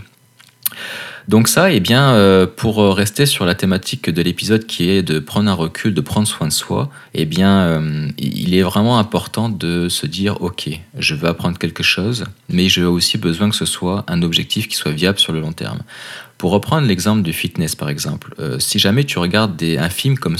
Donc 1.27 1.47
ça, 1.47 1.71
eh 1.71 1.79
bien, 1.79 2.13
euh, 2.13 2.45
pour 2.45 2.77
rester 2.95 3.25
sur 3.25 3.45
la 3.45 3.55
thématique 3.55 4.09
de 4.09 4.21
l'épisode 4.21 4.65
qui 4.65 4.89
est 4.89 5.03
de 5.03 5.19
prendre 5.19 5.49
un 5.49 5.53
recul, 5.53 5.93
de 5.93 6.01
prendre 6.01 6.27
soin 6.27 6.47
de 6.47 6.53
soi, 6.53 6.89
eh 7.13 7.25
bien, 7.25 7.61
euh, 7.61 8.09
il 8.17 8.53
est 8.55 8.61
vraiment 8.61 8.99
important 8.99 9.49
de 9.49 9.87
se 9.89 10.05
dire, 10.05 10.41
ok, 10.41 10.69
je 10.97 11.15
veux 11.15 11.27
apprendre 11.27 11.57
quelque 11.57 11.83
chose, 11.83 12.25
mais 12.49 12.67
j'ai 12.67 12.83
aussi 12.83 13.17
besoin 13.17 13.49
que 13.49 13.55
ce 13.55 13.65
soit 13.65 14.03
un 14.07 14.21
objectif 14.21 14.67
qui 14.67 14.75
soit 14.75 14.91
viable 14.91 15.19
sur 15.19 15.33
le 15.33 15.39
long 15.39 15.53
terme. 15.53 15.79
Pour 16.37 16.51
reprendre 16.51 16.87
l'exemple 16.87 17.21
du 17.21 17.31
fitness, 17.31 17.75
par 17.75 17.89
exemple, 17.89 18.35
euh, 18.39 18.59
si 18.59 18.77
jamais 18.77 19.05
tu 19.05 19.17
regardes 19.17 19.55
des, 19.55 19.77
un 19.77 19.89
film 19.89 20.17
comme 20.17 20.35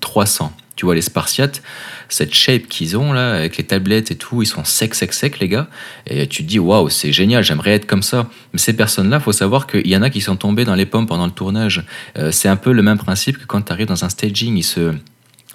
300, 0.00 0.52
tu 0.76 0.86
vois 0.86 0.94
les 0.94 1.02
Spartiates, 1.02 1.62
cette 2.08 2.34
shape 2.34 2.66
qu'ils 2.68 2.96
ont 2.96 3.12
là, 3.12 3.34
avec 3.34 3.56
les 3.56 3.64
tablettes 3.64 4.10
et 4.10 4.16
tout, 4.16 4.42
ils 4.42 4.46
sont 4.46 4.64
secs, 4.64 4.94
secs, 4.94 5.12
secs, 5.12 5.38
les 5.38 5.48
gars. 5.48 5.68
Et 6.06 6.26
tu 6.26 6.42
te 6.42 6.48
dis, 6.48 6.58
waouh, 6.58 6.88
c'est 6.88 7.12
génial, 7.12 7.44
j'aimerais 7.44 7.72
être 7.72 7.86
comme 7.86 8.02
ça. 8.02 8.28
Mais 8.52 8.58
ces 8.58 8.74
personnes-là, 8.74 9.20
faut 9.20 9.32
savoir 9.32 9.66
qu'il 9.66 9.86
y 9.86 9.96
en 9.96 10.02
a 10.02 10.10
qui 10.10 10.20
sont 10.20 10.36
tombés 10.36 10.64
dans 10.64 10.74
les 10.74 10.86
pommes 10.86 11.06
pendant 11.06 11.26
le 11.26 11.32
tournage. 11.32 11.84
Euh, 12.18 12.30
c'est 12.30 12.48
un 12.48 12.56
peu 12.56 12.72
le 12.72 12.82
même 12.82 12.98
principe 12.98 13.38
que 13.38 13.46
quand 13.46 13.62
tu 13.62 13.72
arrives 13.72 13.88
dans 13.88 14.04
un 14.04 14.08
staging, 14.08 14.56
ils 14.56 14.62
se 14.62 14.92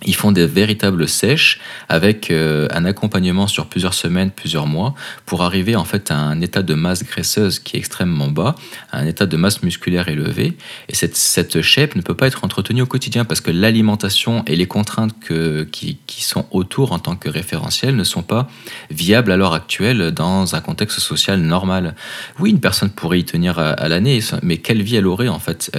ils 0.05 0.15
font 0.15 0.31
des 0.31 0.45
véritables 0.45 1.07
sèches 1.07 1.59
avec 1.89 2.29
euh, 2.29 2.67
un 2.71 2.85
accompagnement 2.85 3.47
sur 3.47 3.65
plusieurs 3.65 3.95
semaines, 3.95 4.29
plusieurs 4.29 4.67
mois, 4.67 4.93
pour 5.25 5.41
arriver 5.41 5.75
en 5.75 5.85
fait 5.85 6.11
à 6.11 6.17
un 6.17 6.39
état 6.41 6.61
de 6.61 6.75
masse 6.75 7.03
graisseuse 7.03 7.59
qui 7.59 7.77
est 7.77 7.79
extrêmement 7.79 8.27
bas, 8.27 8.55
un 8.91 9.07
état 9.07 9.25
de 9.25 9.37
masse 9.37 9.63
musculaire 9.63 10.07
élevé. 10.07 10.55
Et 10.87 10.95
cette, 10.95 11.15
cette 11.15 11.61
shape 11.61 11.95
ne 11.95 12.01
peut 12.01 12.13
pas 12.13 12.27
être 12.27 12.43
entretenue 12.43 12.83
au 12.83 12.85
quotidien 12.85 13.25
parce 13.25 13.41
que 13.41 13.49
l'alimentation 13.49 14.43
et 14.45 14.55
les 14.55 14.67
contraintes 14.67 15.19
que, 15.19 15.63
qui, 15.63 15.97
qui, 16.05 16.23
sont 16.23 16.45
autour 16.51 16.91
en 16.91 16.99
tant 16.99 17.15
que 17.15 17.29
référentiel 17.29 17.95
ne 17.95 18.03
sont 18.03 18.23
pas 18.23 18.47
viables 18.91 19.31
à 19.31 19.37
l'heure 19.37 19.53
actuelle 19.53 20.11
dans 20.11 20.55
un 20.55 20.61
contexte 20.61 20.99
social 20.99 21.39
normal. 21.39 21.95
Oui, 22.39 22.51
une 22.51 22.59
personne 22.59 22.91
pourrait 22.91 23.19
y 23.19 23.25
tenir 23.25 23.57
à, 23.57 23.87
l'année, 23.87 24.19
mais 24.43 24.57
quelle 24.57 24.83
vie 24.83 24.97
elle 24.97 25.07
aurait 25.07 25.27
en 25.27 25.39
fait? 25.39 25.71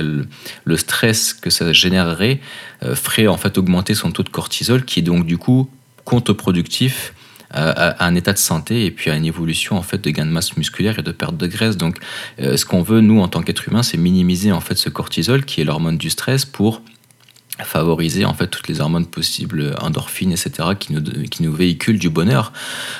Le 0.65 0.77
stress 0.77 1.35
que 1.35 1.51
ça 1.51 1.73
générerait 1.73 2.41
euh, 2.85 2.95
ferait 2.95 3.27
en 3.27 3.37
fait 3.37 3.59
augmenter 3.59 3.95
son 3.95 4.08
taux 4.12 4.23
de 4.23 4.29
cortisol 4.29 4.85
qui 4.85 5.00
est 5.00 5.03
donc 5.03 5.27
du 5.27 5.38
coup 5.38 5.69
contre-productif 6.05 7.15
à, 7.50 8.05
un 8.05 8.15
état 8.15 8.35
de 8.35 8.38
santé 8.38 8.85
et 8.85 8.91
puis 8.91 9.11
à 9.11 9.17
une 9.17 9.25
évolution 9.25 9.77
en 9.77 9.83
fait 9.83 9.99
de 9.99 10.11
gain 10.11 10.27
de 10.27 10.31
masse 10.31 10.57
musculaire 10.57 10.99
et 10.99 11.03
de 11.03 11.12
perte 11.12 11.37
de 11.37 11.47
graisse. 11.47 11.79
Donc, 11.79 11.97
ce 12.38 12.62
qu'on 12.67 12.83
veut 12.83 13.00
nous 13.00 13.21
en 13.21 13.29
tant 13.29 13.41
qu'être 13.41 13.67
humain, 13.69 13.83
c'est 13.83 13.97
minimiser 13.97 14.53
en 14.53 14.61
fait 14.61 14.77
ce 14.77 14.91
cortisol 14.91 15.47
qui 15.47 15.62
est 15.62 15.65
l'hormone 15.65 15.97
du 15.97 16.11
stress 16.11 16.45
pour 16.45 16.83
favoriser 17.65 18.25
en 18.25 18.35
fait 18.35 18.47
toutes 18.47 18.69
les 18.69 18.81
hormones 18.81 19.07
possibles, 19.07 19.75
endorphines, 19.81 20.33
etc., 20.33 20.71
qui 20.79 20.93
nous, 20.93 21.03
qui 21.29 21.43
nous 21.43 21.53
véhiculent 21.53 21.99
du 21.99 22.11
bonheur. 22.11 22.53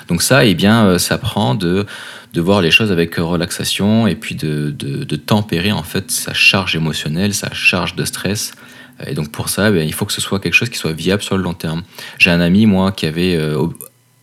Donc 0.09 0.23
ça, 0.23 0.45
eh 0.45 0.55
bien, 0.55 0.87
euh, 0.87 0.99
ça 0.99 1.19
prend 1.19 1.55
de, 1.55 1.87
de 2.35 2.41
voir 2.41 2.61
les 2.61 2.71
choses 2.71 2.91
avec 2.91 3.17
relaxation 3.17 4.07
et 4.07 4.15
puis 4.15 4.35
de, 4.35 4.71
de, 4.71 5.17
tempérer 5.17 5.73
en 5.73 5.83
fait 5.83 6.11
sa 6.11 6.33
charge 6.33 6.75
émotionnelle, 6.77 7.35
sa 7.35 7.53
charge 7.53 7.95
de 7.95 8.05
stress. 8.05 8.53
Et 9.07 9.15
donc 9.15 9.31
pour 9.31 9.49
ça, 9.49 9.71
eh 9.71 9.85
il 9.85 9.93
faut 9.93 10.05
que 10.05 10.13
ce 10.13 10.21
soit 10.21 10.41
quelque 10.41 10.55
chose 10.55 10.71
qui 10.71 10.79
soit 10.79 10.93
viable 10.93 11.23
sur 11.23 11.37
le 11.37 11.43
long 11.43 11.55
terme. 11.55 11.83
J'ai 12.19 12.31
un 12.31 12.41
ami, 12.41 12.67
moi, 12.67 12.93
qui 12.93 13.07
avait 13.07 13.37
euh, 13.37 13.67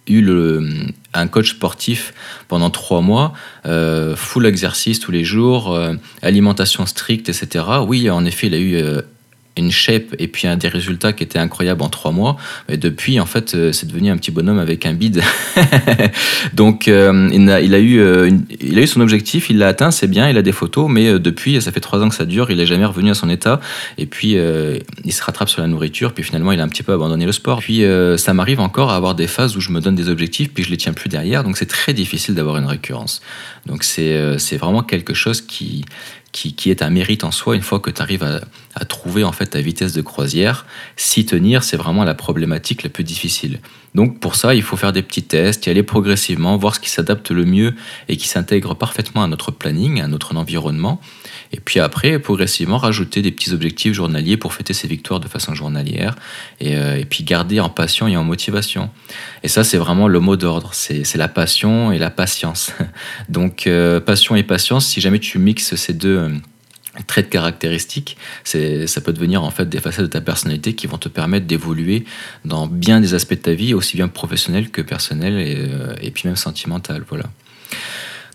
eu 0.07 0.21
le, 0.21 0.67
un 1.13 1.27
coach 1.27 1.51
sportif 1.51 2.13
pendant 2.47 2.69
trois 2.69 3.01
mois, 3.01 3.33
euh, 3.65 4.15
full 4.15 4.45
exercice 4.45 4.99
tous 4.99 5.11
les 5.11 5.23
jours, 5.23 5.79
alimentation 6.21 6.85
stricte, 6.85 7.29
etc. 7.29 7.65
Oui, 7.87 8.09
en 8.09 8.25
effet, 8.25 8.47
il 8.47 8.53
a 8.53 8.59
eu 8.59 9.01
une 9.57 9.71
shape 9.71 10.15
et 10.19 10.27
puis 10.27 10.47
un 10.47 10.57
des 10.57 10.67
résultats 10.67 11.13
qui 11.13 11.23
étaient 11.23 11.39
incroyables 11.39 11.81
en 11.81 11.89
trois 11.89 12.11
mois. 12.11 12.35
Et 12.67 12.77
depuis, 12.77 13.19
en 13.19 13.25
fait, 13.25 13.55
euh, 13.55 13.71
c'est 13.71 13.87
devenu 13.87 14.09
un 14.09 14.17
petit 14.17 14.31
bonhomme 14.31 14.59
avec 14.59 14.85
un 14.85 14.93
bide. 14.93 15.21
Donc, 16.53 16.87
euh, 16.87 17.29
il, 17.31 17.49
a, 17.49 17.61
il, 17.61 17.73
a 17.73 17.79
eu, 17.79 17.99
euh, 17.99 18.29
il 18.59 18.77
a 18.77 18.81
eu 18.81 18.87
son 18.87 19.01
objectif, 19.01 19.49
il 19.49 19.57
l'a 19.57 19.67
atteint, 19.67 19.91
c'est 19.91 20.07
bien, 20.07 20.29
il 20.29 20.37
a 20.37 20.41
des 20.41 20.51
photos, 20.51 20.89
mais 20.89 21.19
depuis, 21.19 21.61
ça 21.61 21.71
fait 21.71 21.79
trois 21.79 22.01
ans 22.01 22.09
que 22.09 22.15
ça 22.15 22.25
dure, 22.25 22.51
il 22.51 22.57
n'est 22.57 22.65
jamais 22.65 22.85
revenu 22.85 23.11
à 23.11 23.13
son 23.13 23.29
état. 23.29 23.61
Et 23.97 24.05
puis, 24.05 24.35
il 25.03 25.13
se 25.13 25.23
rattrape 25.23 25.49
sur 25.49 25.61
la 25.61 25.67
nourriture, 25.67 26.13
puis 26.13 26.23
finalement, 26.23 26.51
il 26.51 26.59
a 26.59 26.63
un 26.63 26.67
petit 26.67 26.83
peu 26.83 26.93
abandonné 26.93 27.25
le 27.25 27.31
sport. 27.31 27.59
Puis, 27.59 27.83
ça 28.17 28.33
m'arrive 28.33 28.59
encore 28.59 28.91
à 28.91 28.95
avoir 28.95 29.15
des 29.15 29.27
phases 29.27 29.55
où 29.55 29.61
je 29.61 29.71
me 29.71 29.79
donne 29.79 29.95
des 29.95 30.09
objectifs, 30.09 30.53
puis 30.53 30.63
je 30.63 30.69
les 30.69 30.77
tiens 30.77 30.93
plus 30.93 31.09
derrière. 31.09 31.43
Donc, 31.43 31.57
c'est 31.57 31.65
très 31.65 31.93
difficile 31.93 32.35
d'avoir 32.35 32.57
une 32.57 32.65
récurrence. 32.65 33.21
Donc, 33.65 33.83
c'est 33.83 34.57
vraiment 34.57 34.83
quelque 34.83 35.13
chose 35.13 35.41
qui, 35.41 35.85
qui, 36.35 36.69
est 36.69 36.81
un 36.81 36.89
mérite 36.89 37.23
en 37.23 37.31
soi 37.31 37.55
une 37.55 37.61
fois 37.61 37.79
que 37.79 37.89
tu 37.89 38.01
arrives 38.01 38.23
à, 38.23 38.85
trouver 38.85 39.23
en 39.23 39.31
fait 39.31 39.47
ta 39.47 39.61
vitesse 39.61 39.93
de 39.93 40.01
croisière. 40.01 40.65
S'y 40.97 41.25
tenir, 41.25 41.63
c'est 41.63 41.77
vraiment 41.77 42.03
la 42.03 42.13
problématique 42.13 42.83
la 42.83 42.89
plus 42.89 43.05
difficile. 43.05 43.61
Donc 43.95 44.19
pour 44.19 44.35
ça, 44.35 44.53
il 44.53 44.61
faut 44.61 44.75
faire 44.75 44.91
des 44.91 45.01
petits 45.01 45.23
tests, 45.23 45.65
y 45.65 45.69
aller 45.69 45.83
progressivement, 45.83 46.57
voir 46.57 46.75
ce 46.75 46.81
qui 46.81 46.89
s'adapte 46.89 47.31
le 47.31 47.45
mieux 47.45 47.73
et 48.09 48.17
qui 48.17 48.27
s'intègre 48.27 48.75
parfaitement 48.75 49.23
à 49.23 49.27
notre 49.27 49.51
planning, 49.51 50.01
à 50.01 50.07
notre 50.07 50.35
environnement. 50.35 50.99
Et 51.55 51.61
puis 51.63 51.79
après, 51.79 52.19
progressivement, 52.19 52.77
rajouter 52.77 53.21
des 53.21 53.31
petits 53.31 53.53
objectifs 53.53 53.93
journaliers 53.93 54.35
pour 54.35 54.53
fêter 54.53 54.73
ses 54.73 54.89
victoires 54.89 55.21
de 55.21 55.29
façon 55.29 55.55
journalière. 55.55 56.13
Et, 56.59 56.75
euh, 56.75 57.01
puis 57.09 57.23
garder 57.23 57.61
en 57.61 57.69
passion 57.69 58.09
et 58.09 58.17
en 58.17 58.25
motivation. 58.25 58.89
Et 59.41 59.47
ça, 59.47 59.63
c'est 59.63 59.77
vraiment 59.77 60.09
le 60.09 60.19
mot 60.19 60.35
d'ordre. 60.35 60.71
C'est 60.73 61.15
la 61.15 61.29
passion 61.29 61.93
et 61.93 61.97
la 61.97 62.09
patience. 62.09 62.73
Donc 63.29 63.67
euh, 63.67 64.01
passion 64.01 64.35
et 64.35 64.43
patience, 64.43 64.85
si 64.85 64.99
jamais 64.99 65.19
tu 65.19 65.39
mixes 65.39 65.75
ces 65.75 65.93
deux 65.93 66.17
euh, 66.17 66.29
traits 67.07 67.27
de 67.27 67.31
caractéristiques, 67.31 68.17
ça 68.43 68.99
peut 68.99 69.13
devenir 69.13 69.41
en 69.41 69.49
fait 69.49 69.69
des 69.69 69.79
facettes 69.79 70.01
de 70.01 70.07
ta 70.07 70.21
personnalité 70.21 70.73
qui 70.73 70.87
vont 70.87 70.97
te 70.97 71.07
permettre 71.07 71.45
d'évoluer 71.45 72.03
dans 72.43 72.67
bien 72.67 72.99
des 72.99 73.13
aspects 73.13 73.35
de 73.35 73.39
ta 73.39 73.53
vie, 73.53 73.73
aussi 73.73 73.95
bien 73.95 74.09
professionnel 74.09 74.71
que 74.71 74.81
personnel 74.81 75.39
et, 75.39 76.05
et 76.05 76.11
puis 76.11 76.27
même 76.27 76.35
sentimental. 76.35 77.05
Voilà. 77.07 77.25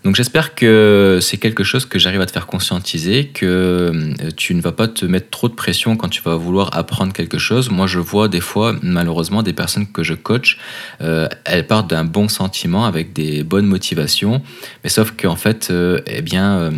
Donc 0.03 0.15
j'espère 0.15 0.55
que 0.55 1.19
c'est 1.21 1.37
quelque 1.37 1.63
chose 1.63 1.85
que 1.85 1.99
j'arrive 1.99 2.21
à 2.21 2.25
te 2.25 2.31
faire 2.31 2.47
conscientiser, 2.47 3.27
que 3.27 3.45
euh, 3.45 4.29
tu 4.35 4.55
ne 4.55 4.61
vas 4.61 4.71
pas 4.71 4.87
te 4.87 5.05
mettre 5.05 5.29
trop 5.29 5.47
de 5.47 5.53
pression 5.53 5.95
quand 5.95 6.09
tu 6.09 6.23
vas 6.23 6.35
vouloir 6.35 6.75
apprendre 6.75 7.13
quelque 7.13 7.37
chose. 7.37 7.69
Moi 7.69 7.85
je 7.85 7.99
vois 7.99 8.27
des 8.27 8.39
fois 8.39 8.75
malheureusement 8.81 9.43
des 9.43 9.53
personnes 9.53 9.85
que 9.91 10.01
je 10.01 10.15
coach, 10.15 10.57
euh, 11.01 11.27
elles 11.45 11.67
partent 11.67 11.89
d'un 11.89 12.03
bon 12.03 12.27
sentiment 12.27 12.85
avec 12.85 13.13
des 13.13 13.43
bonnes 13.43 13.67
motivations, 13.67 14.41
mais 14.83 14.89
sauf 14.89 15.11
qu'en 15.11 15.35
fait, 15.35 15.69
euh, 15.69 16.01
eh 16.07 16.23
bien 16.23 16.71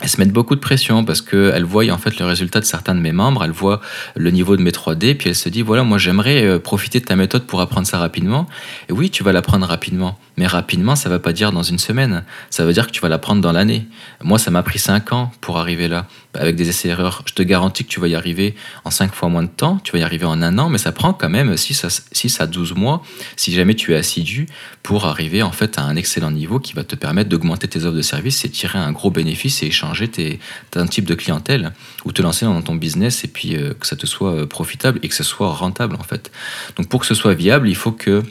elles 0.00 0.08
se 0.08 0.18
mettent 0.18 0.32
beaucoup 0.32 0.56
de 0.56 0.60
pression 0.60 1.04
parce 1.04 1.22
qu'elles 1.22 1.64
voient 1.64 1.88
en 1.90 1.98
fait 1.98 2.18
le 2.18 2.26
résultat 2.26 2.58
de 2.58 2.64
certains 2.64 2.96
de 2.96 3.00
mes 3.00 3.12
membres, 3.12 3.44
elles 3.44 3.52
voient 3.52 3.80
le 4.16 4.32
niveau 4.32 4.56
de 4.56 4.62
mes 4.62 4.72
3D, 4.72 5.14
puis 5.14 5.28
elles 5.28 5.36
se 5.36 5.48
disent 5.48 5.62
voilà, 5.62 5.84
moi 5.84 5.98
j'aimerais 5.98 6.44
euh, 6.44 6.58
profiter 6.58 6.98
de 6.98 7.04
ta 7.04 7.14
méthode 7.14 7.44
pour 7.44 7.60
apprendre 7.60 7.86
ça 7.86 7.98
rapidement. 7.98 8.48
Et 8.88 8.92
oui, 8.92 9.08
tu 9.08 9.22
vas 9.22 9.30
l'apprendre 9.30 9.64
rapidement, 9.64 10.18
mais 10.36 10.48
rapidement, 10.48 10.96
ça 10.96 11.08
ne 11.08 11.14
va 11.14 11.20
pas 11.20 11.32
dire 11.32 11.52
dans 11.52 11.62
une 11.62 11.78
semaine, 11.78 12.24
ça 12.50 12.64
veut 12.64 12.72
dire 12.72 12.88
que 12.88 12.90
tu 12.90 13.00
vas 13.02 13.08
l'apprendre 13.08 13.40
dans 13.40 13.52
l'année. 13.52 13.86
Moi, 14.20 14.40
ça 14.40 14.50
m'a 14.50 14.64
pris 14.64 14.80
5 14.80 15.12
ans 15.12 15.30
pour 15.40 15.58
arriver 15.58 15.86
là, 15.86 16.08
avec 16.34 16.56
des 16.56 16.68
essais-erreurs. 16.68 17.22
Je 17.26 17.34
te 17.34 17.44
garantis 17.44 17.84
que 17.84 17.90
tu 17.90 18.00
vas 18.00 18.08
y 18.08 18.16
arriver 18.16 18.56
en 18.84 18.90
5 18.90 19.14
fois 19.14 19.28
moins 19.28 19.44
de 19.44 19.48
temps, 19.48 19.78
tu 19.84 19.92
vas 19.92 20.00
y 20.00 20.02
arriver 20.02 20.26
en 20.26 20.42
un 20.42 20.58
an, 20.58 20.70
mais 20.70 20.78
ça 20.78 20.90
prend 20.90 21.12
quand 21.12 21.30
même 21.30 21.56
6 21.56 21.84
à, 21.84 21.88
6 22.10 22.40
à 22.40 22.48
12 22.48 22.74
mois 22.74 23.00
si 23.36 23.52
jamais 23.52 23.74
tu 23.74 23.92
es 23.92 23.96
assidu 23.96 24.48
pour 24.82 25.06
arriver 25.06 25.44
en 25.44 25.52
fait 25.52 25.78
à 25.78 25.82
un 25.82 25.94
excellent 25.94 26.32
niveau 26.32 26.58
qui 26.58 26.72
va 26.72 26.82
te 26.82 26.96
permettre 26.96 27.30
d'augmenter 27.30 27.68
tes 27.68 27.84
offres 27.84 27.96
de 27.96 28.02
services 28.02 28.44
et 28.44 28.48
tirer 28.48 28.80
un 28.80 28.90
gros 28.90 29.12
bénéfice 29.12 29.62
et 29.62 29.66
échanger 29.66 29.83
changer 29.84 30.08
tes, 30.08 30.40
un 30.76 30.86
type 30.86 31.04
de 31.04 31.14
clientèle 31.14 31.72
ou 32.04 32.12
te 32.12 32.22
lancer 32.22 32.44
dans 32.46 32.62
ton 32.62 32.74
business 32.74 33.24
et 33.24 33.28
puis 33.28 33.56
euh, 33.56 33.74
que 33.78 33.86
ça 33.86 33.96
te 33.96 34.06
soit 34.06 34.32
euh, 34.32 34.46
profitable 34.46 34.98
et 35.02 35.08
que 35.08 35.14
ce 35.14 35.24
soit 35.24 35.52
rentable 35.52 35.96
en 35.96 36.02
fait. 36.02 36.30
Donc 36.76 36.88
pour 36.88 37.00
que 37.00 37.06
ce 37.06 37.14
soit 37.14 37.34
viable, 37.34 37.68
il 37.68 37.76
faut 37.76 37.92
que 37.92 38.22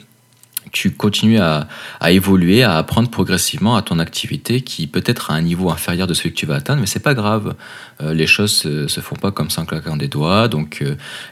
tu 0.74 0.90
continues 0.90 1.38
à, 1.38 1.66
évoluer, 2.08 2.62
à 2.62 2.76
apprendre 2.76 3.08
progressivement 3.08 3.76
à 3.76 3.82
ton 3.82 3.98
activité 3.98 4.60
qui 4.60 4.86
peut-être 4.86 5.30
à 5.30 5.34
un 5.34 5.42
niveau 5.42 5.70
inférieur 5.70 6.06
de 6.06 6.14
celui 6.14 6.30
que 6.30 6.36
tu 6.36 6.46
vas 6.46 6.56
atteindre, 6.56 6.80
mais 6.80 6.86
c'est 6.86 6.98
pas 7.02 7.14
grave. 7.14 7.54
Euh, 8.02 8.12
les 8.12 8.26
choses 8.26 8.52
se, 8.52 8.88
se 8.88 9.00
font 9.00 9.16
pas 9.16 9.30
comme 9.30 9.50
ça 9.50 9.62
en 9.62 9.64
claquant 9.64 9.96
des 9.96 10.08
doigts, 10.08 10.48
donc 10.48 10.84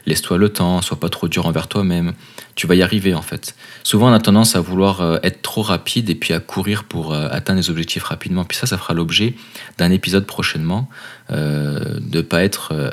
laisse-toi 0.05 0.37
le 0.37 0.49
temps, 0.49 0.81
sois 0.81 0.99
pas 0.99 1.09
trop 1.09 1.27
dur 1.27 1.45
envers 1.45 1.67
toi-même. 1.67 2.13
Tu 2.55 2.67
vas 2.67 2.75
y 2.75 2.81
arriver 2.81 3.13
en 3.13 3.21
fait. 3.21 3.55
Souvent 3.83 4.09
on 4.09 4.13
a 4.13 4.19
tendance 4.19 4.55
à 4.55 4.61
vouloir 4.61 5.19
être 5.23 5.41
trop 5.41 5.61
rapide 5.61 6.09
et 6.09 6.15
puis 6.15 6.33
à 6.33 6.39
courir 6.39 6.83
pour 6.83 7.13
atteindre 7.13 7.59
des 7.59 7.69
objectifs 7.69 8.03
rapidement. 8.03 8.45
Puis 8.45 8.57
ça, 8.57 8.67
ça 8.67 8.77
fera 8.77 8.93
l'objet 8.93 9.35
d'un 9.77 9.91
épisode 9.91 10.25
prochainement, 10.25 10.89
euh, 11.31 11.99
de 11.99 12.21
pas 12.21 12.43
être 12.43 12.73
euh, 12.73 12.91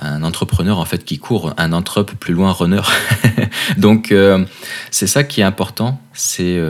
un, 0.00 0.22
entrepreneur 0.22 0.78
en 0.78 0.84
fait 0.84 1.04
qui 1.04 1.18
court, 1.18 1.54
un 1.56 1.72
entrep 1.72 2.12
plus 2.14 2.34
loin 2.34 2.52
runner. 2.52 2.82
Donc 3.76 4.12
euh, 4.12 4.44
c'est 4.90 5.06
ça 5.06 5.24
qui 5.24 5.40
est 5.40 5.44
important, 5.44 6.00
c'est 6.12 6.60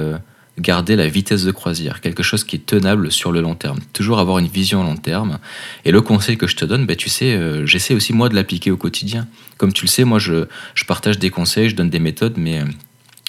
garder 0.58 0.96
la 0.96 1.06
vitesse 1.06 1.44
de 1.44 1.52
croisière, 1.52 2.00
quelque 2.00 2.24
chose 2.24 2.42
qui 2.42 2.56
est 2.56 2.66
tenable 2.66 3.12
sur 3.12 3.30
le 3.30 3.40
long 3.40 3.54
terme. 3.54 3.78
Toujours 3.92 4.18
avoir 4.18 4.38
une 4.38 4.48
vision 4.48 4.82
long 4.82 4.96
terme. 4.96 5.38
Et 5.84 5.92
le 5.92 6.00
conseil 6.00 6.36
que 6.36 6.48
je 6.48 6.56
te 6.56 6.64
donne, 6.64 6.84
ben, 6.84 6.96
tu 6.96 7.08
sais, 7.08 7.38
j'essaie 7.64 7.94
aussi 7.94 8.12
moi 8.12 8.28
de 8.28 8.34
l'appliquer 8.34 8.72
au 8.72 8.76
quotidien. 8.76 9.28
Comme 9.56 9.72
tu 9.72 9.84
le 9.84 9.88
sais, 9.88 10.02
moi 10.02 10.18
je, 10.18 10.46
je, 10.74 10.84
partage 10.84 11.20
des 11.20 11.30
conseils, 11.30 11.68
je 11.68 11.76
donne 11.76 11.90
des 11.90 12.00
méthodes, 12.00 12.34
mais 12.36 12.64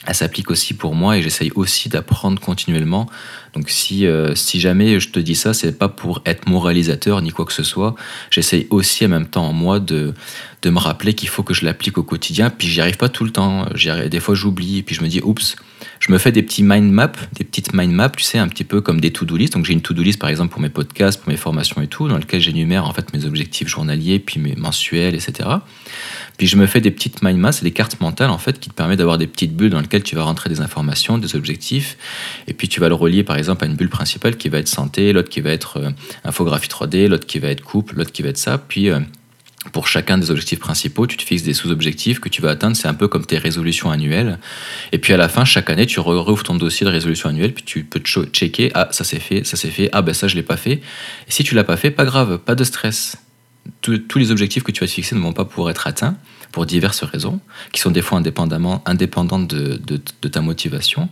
elle 0.05 0.15
s'applique 0.15 0.49
aussi 0.49 0.73
pour 0.73 0.95
moi 0.95 1.17
et 1.17 1.21
j'essaye 1.21 1.51
aussi 1.55 1.89
d'apprendre 1.89 2.41
continuellement. 2.41 3.09
Donc 3.53 3.69
si, 3.69 4.05
euh, 4.05 4.35
si 4.35 4.59
jamais 4.59 4.99
je 4.99 5.09
te 5.09 5.19
dis 5.19 5.35
ça, 5.35 5.53
c'est 5.53 5.77
pas 5.77 5.89
pour 5.89 6.21
être 6.25 6.47
moralisateur 6.47 7.21
ni 7.21 7.31
quoi 7.31 7.45
que 7.45 7.53
ce 7.53 7.63
soit. 7.63 7.95
J'essaye 8.29 8.67
aussi 8.69 9.05
en 9.05 9.09
même 9.09 9.27
temps 9.27 9.47
en 9.47 9.53
moi 9.53 9.79
de, 9.79 10.13
de 10.61 10.69
me 10.69 10.79
rappeler 10.79 11.13
qu'il 11.13 11.29
faut 11.29 11.43
que 11.43 11.53
je 11.53 11.65
l'applique 11.65 11.97
au 11.97 12.03
quotidien. 12.03 12.49
Puis 12.49 12.67
j'y 12.67 12.81
arrive 12.81 12.97
pas 12.97 13.09
tout 13.09 13.23
le 13.23 13.31
temps. 13.31 13.67
Des 13.73 14.19
fois 14.19 14.35
j'oublie 14.35 14.83
puis 14.83 14.95
je 14.95 15.01
me 15.01 15.07
dis 15.07 15.21
oups. 15.21 15.55
Je 15.99 16.11
me 16.11 16.17
fais 16.17 16.31
des 16.31 16.43
petits 16.43 16.63
mind 16.63 16.91
maps, 16.91 17.11
des 17.33 17.43
petites 17.43 17.73
mind 17.73 17.91
maps, 17.91 18.09
tu 18.09 18.23
sais, 18.23 18.37
un 18.37 18.47
petit 18.47 18.63
peu 18.63 18.81
comme 18.81 19.01
des 19.01 19.11
to-do 19.11 19.35
list. 19.35 19.53
Donc 19.53 19.65
j'ai 19.65 19.73
une 19.73 19.81
to-do 19.81 20.01
list 20.01 20.19
par 20.19 20.29
exemple 20.29 20.51
pour 20.51 20.61
mes 20.61 20.69
podcasts, 20.69 21.19
pour 21.21 21.29
mes 21.29 21.37
formations 21.37 21.81
et 21.81 21.87
tout, 21.87 22.07
dans 22.07 22.17
lequel 22.17 22.39
j'énumère 22.39 22.85
en 22.85 22.93
fait 22.93 23.13
mes 23.13 23.25
objectifs 23.25 23.67
journaliers, 23.67 24.19
puis 24.19 24.39
mes 24.39 24.55
mensuels, 24.55 25.15
etc. 25.15 25.49
Puis 26.37 26.47
je 26.47 26.55
me 26.55 26.67
fais 26.67 26.79
des 26.79 26.91
petites 26.91 27.21
mind 27.21 27.37
maps, 27.37 27.51
c'est 27.51 27.65
des 27.65 27.71
cartes 27.71 27.99
mentales 27.99 28.29
en 28.29 28.37
fait 28.37 28.59
qui 28.59 28.69
te 28.69 28.73
permettent 28.73 28.99
d'avoir 28.99 29.17
des 29.17 29.27
petites 29.27 29.55
bulles 29.55 29.71
dans 29.71 29.81
lesquelles 29.81 30.03
tu 30.03 30.15
vas 30.15 30.23
rentrer 30.23 30.49
des 30.49 30.61
informations, 30.61 31.17
des 31.17 31.35
objectifs, 31.35 31.97
et 32.47 32.53
puis 32.53 32.69
tu 32.69 32.79
vas 32.79 32.87
le 32.87 32.95
relier 32.95 33.23
par 33.23 33.35
exemple 33.35 33.48
à 33.55 33.65
une 33.65 33.75
bulle 33.75 33.89
principale 33.89 34.37
qui 34.37 34.49
va 34.49 34.59
être 34.59 34.67
santé, 34.67 35.13
l'autre 35.13 35.29
qui 35.29 35.41
va 35.41 35.51
être 35.51 35.77
euh, 35.77 35.89
infographie 36.23 36.69
3D, 36.69 37.07
l'autre 37.07 37.25
qui 37.25 37.39
va 37.39 37.49
être 37.49 37.63
couple, 37.63 37.95
l'autre 37.95 38.11
qui 38.11 38.21
va 38.21 38.29
être 38.29 38.37
ça. 38.37 38.57
Puis 38.57 38.89
euh, 38.89 38.99
pour 39.73 39.87
chacun 39.87 40.17
des 40.17 40.31
objectifs 40.31 40.59
principaux, 40.59 41.07
tu 41.07 41.17
te 41.17 41.23
fixes 41.23 41.43
des 41.43 41.53
sous-objectifs 41.53 42.19
que 42.19 42.29
tu 42.29 42.41
vas 42.41 42.51
atteindre. 42.51 42.75
C'est 42.75 42.87
un 42.87 42.93
peu 42.93 43.07
comme 43.07 43.25
tes 43.25 43.37
résolutions 43.37 43.91
annuelles. 43.91 44.39
Et 44.91 44.97
puis 44.97 45.13
à 45.13 45.17
la 45.17 45.29
fin, 45.29 45.45
chaque 45.45 45.69
année, 45.69 45.85
tu 45.85 45.99
rouvres 45.99 46.43
ton 46.43 46.55
dossier 46.55 46.85
de 46.85 46.91
résolution 46.91 47.29
annuelle, 47.29 47.53
puis 47.53 47.63
tu 47.63 47.83
peux 47.83 47.99
checker 47.99 48.71
ah 48.73 48.87
ça 48.91 49.03
c'est 49.03 49.19
fait, 49.19 49.43
ça 49.43 49.57
c'est 49.57 49.69
fait, 49.69 49.89
ah 49.91 50.01
ben 50.01 50.13
ça 50.13 50.27
je 50.27 50.35
l'ai 50.35 50.43
pas 50.43 50.57
fait. 50.57 50.81
Si 51.27 51.43
tu 51.43 51.55
l'as 51.55 51.63
pas 51.63 51.77
fait, 51.77 51.91
pas 51.91 52.05
grave, 52.05 52.37
pas 52.39 52.55
de 52.55 52.63
stress 52.63 53.17
tous 53.81 54.17
les 54.17 54.31
objectifs 54.31 54.63
que 54.63 54.71
tu 54.71 54.81
vas 54.81 54.87
te 54.87 54.91
fixer 54.91 55.15
ne 55.15 55.21
vont 55.21 55.33
pas 55.33 55.45
pouvoir 55.45 55.69
être 55.71 55.87
atteints 55.87 56.17
pour 56.51 56.65
diverses 56.65 57.03
raisons, 57.03 57.39
qui 57.71 57.79
sont 57.79 57.91
des 57.91 58.01
fois 58.01 58.17
indépendamment, 58.17 58.81
indépendantes 58.85 59.47
de, 59.47 59.97
ta 60.27 60.41
motivation. 60.41 61.09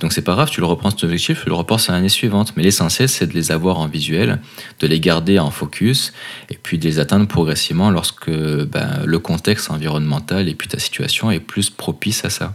Donc 0.00 0.12
c'est 0.12 0.22
pas 0.22 0.34
grave, 0.34 0.50
tu 0.50 0.60
le 0.60 0.66
reprends 0.66 0.90
cet 0.90 1.04
objectif, 1.04 1.42
tu 1.42 1.48
le 1.48 1.54
reportes 1.54 1.88
à 1.88 1.92
l'année 1.92 2.08
suivante. 2.08 2.54
Mais 2.56 2.62
l'essentiel, 2.62 3.08
c'est 3.08 3.26
de 3.26 3.34
les 3.34 3.52
avoir 3.52 3.78
en 3.78 3.86
visuel, 3.86 4.40
de 4.80 4.86
les 4.86 5.00
garder 5.00 5.38
en 5.38 5.50
focus, 5.50 6.12
et 6.50 6.58
puis 6.60 6.78
de 6.78 6.84
les 6.84 6.98
atteindre 6.98 7.26
progressivement 7.26 7.90
lorsque 7.90 8.30
ben, 8.30 9.02
le 9.04 9.18
contexte 9.18 9.70
environnemental 9.70 10.48
et 10.48 10.54
puis 10.54 10.68
ta 10.68 10.78
situation 10.78 11.30
est 11.30 11.40
plus 11.40 11.70
propice 11.70 12.24
à 12.24 12.30
ça. 12.30 12.54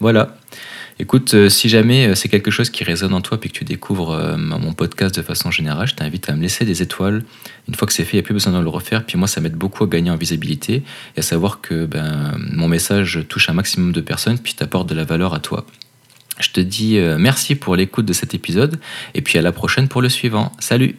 Voilà. 0.00 0.36
Écoute, 1.00 1.34
euh, 1.34 1.48
si 1.48 1.68
jamais 1.68 2.06
euh, 2.06 2.14
c'est 2.14 2.28
quelque 2.28 2.52
chose 2.52 2.70
qui 2.70 2.84
résonne 2.84 3.14
en 3.14 3.20
toi 3.20 3.40
puis 3.40 3.50
que 3.50 3.58
tu 3.58 3.64
découvres 3.64 4.12
euh, 4.12 4.36
mon 4.36 4.72
podcast 4.74 5.14
de 5.14 5.22
façon 5.22 5.50
générale, 5.50 5.88
je 5.88 5.94
t'invite 5.94 6.28
à 6.28 6.36
me 6.36 6.42
laisser 6.42 6.64
des 6.64 6.82
étoiles. 6.82 7.24
Une 7.66 7.74
fois 7.74 7.86
que 7.86 7.92
c'est 7.92 8.04
fait, 8.04 8.12
il 8.12 8.16
n'y 8.16 8.20
a 8.20 8.22
plus 8.22 8.34
besoin 8.34 8.52
de 8.52 8.62
le 8.62 8.68
refaire. 8.68 9.04
Puis 9.04 9.18
moi, 9.18 9.26
ça 9.26 9.40
m'aide 9.40 9.56
beaucoup 9.56 9.82
à 9.82 9.86
gagner 9.88 10.10
en 10.10 10.16
visibilité 10.16 10.82
et 11.16 11.18
à 11.18 11.22
savoir 11.22 11.60
que 11.60 11.86
ben, 11.86 12.36
mon 12.38 12.68
message 12.68 13.24
touche 13.28 13.48
un 13.48 13.54
maximum 13.54 13.90
de 13.92 14.00
personnes 14.00 14.38
puis 14.38 14.54
t'apporte 14.54 14.88
de 14.88 14.94
la 14.94 15.04
valeur 15.04 15.34
à 15.34 15.40
toi. 15.40 15.66
Je 16.38 16.50
te 16.50 16.60
dis 16.60 16.98
merci 17.18 17.54
pour 17.54 17.76
l'écoute 17.76 18.06
de 18.06 18.12
cet 18.12 18.34
épisode 18.34 18.80
et 19.14 19.22
puis 19.22 19.38
à 19.38 19.42
la 19.42 19.52
prochaine 19.52 19.86
pour 19.86 20.02
le 20.02 20.08
suivant. 20.08 20.52
Salut 20.58 20.96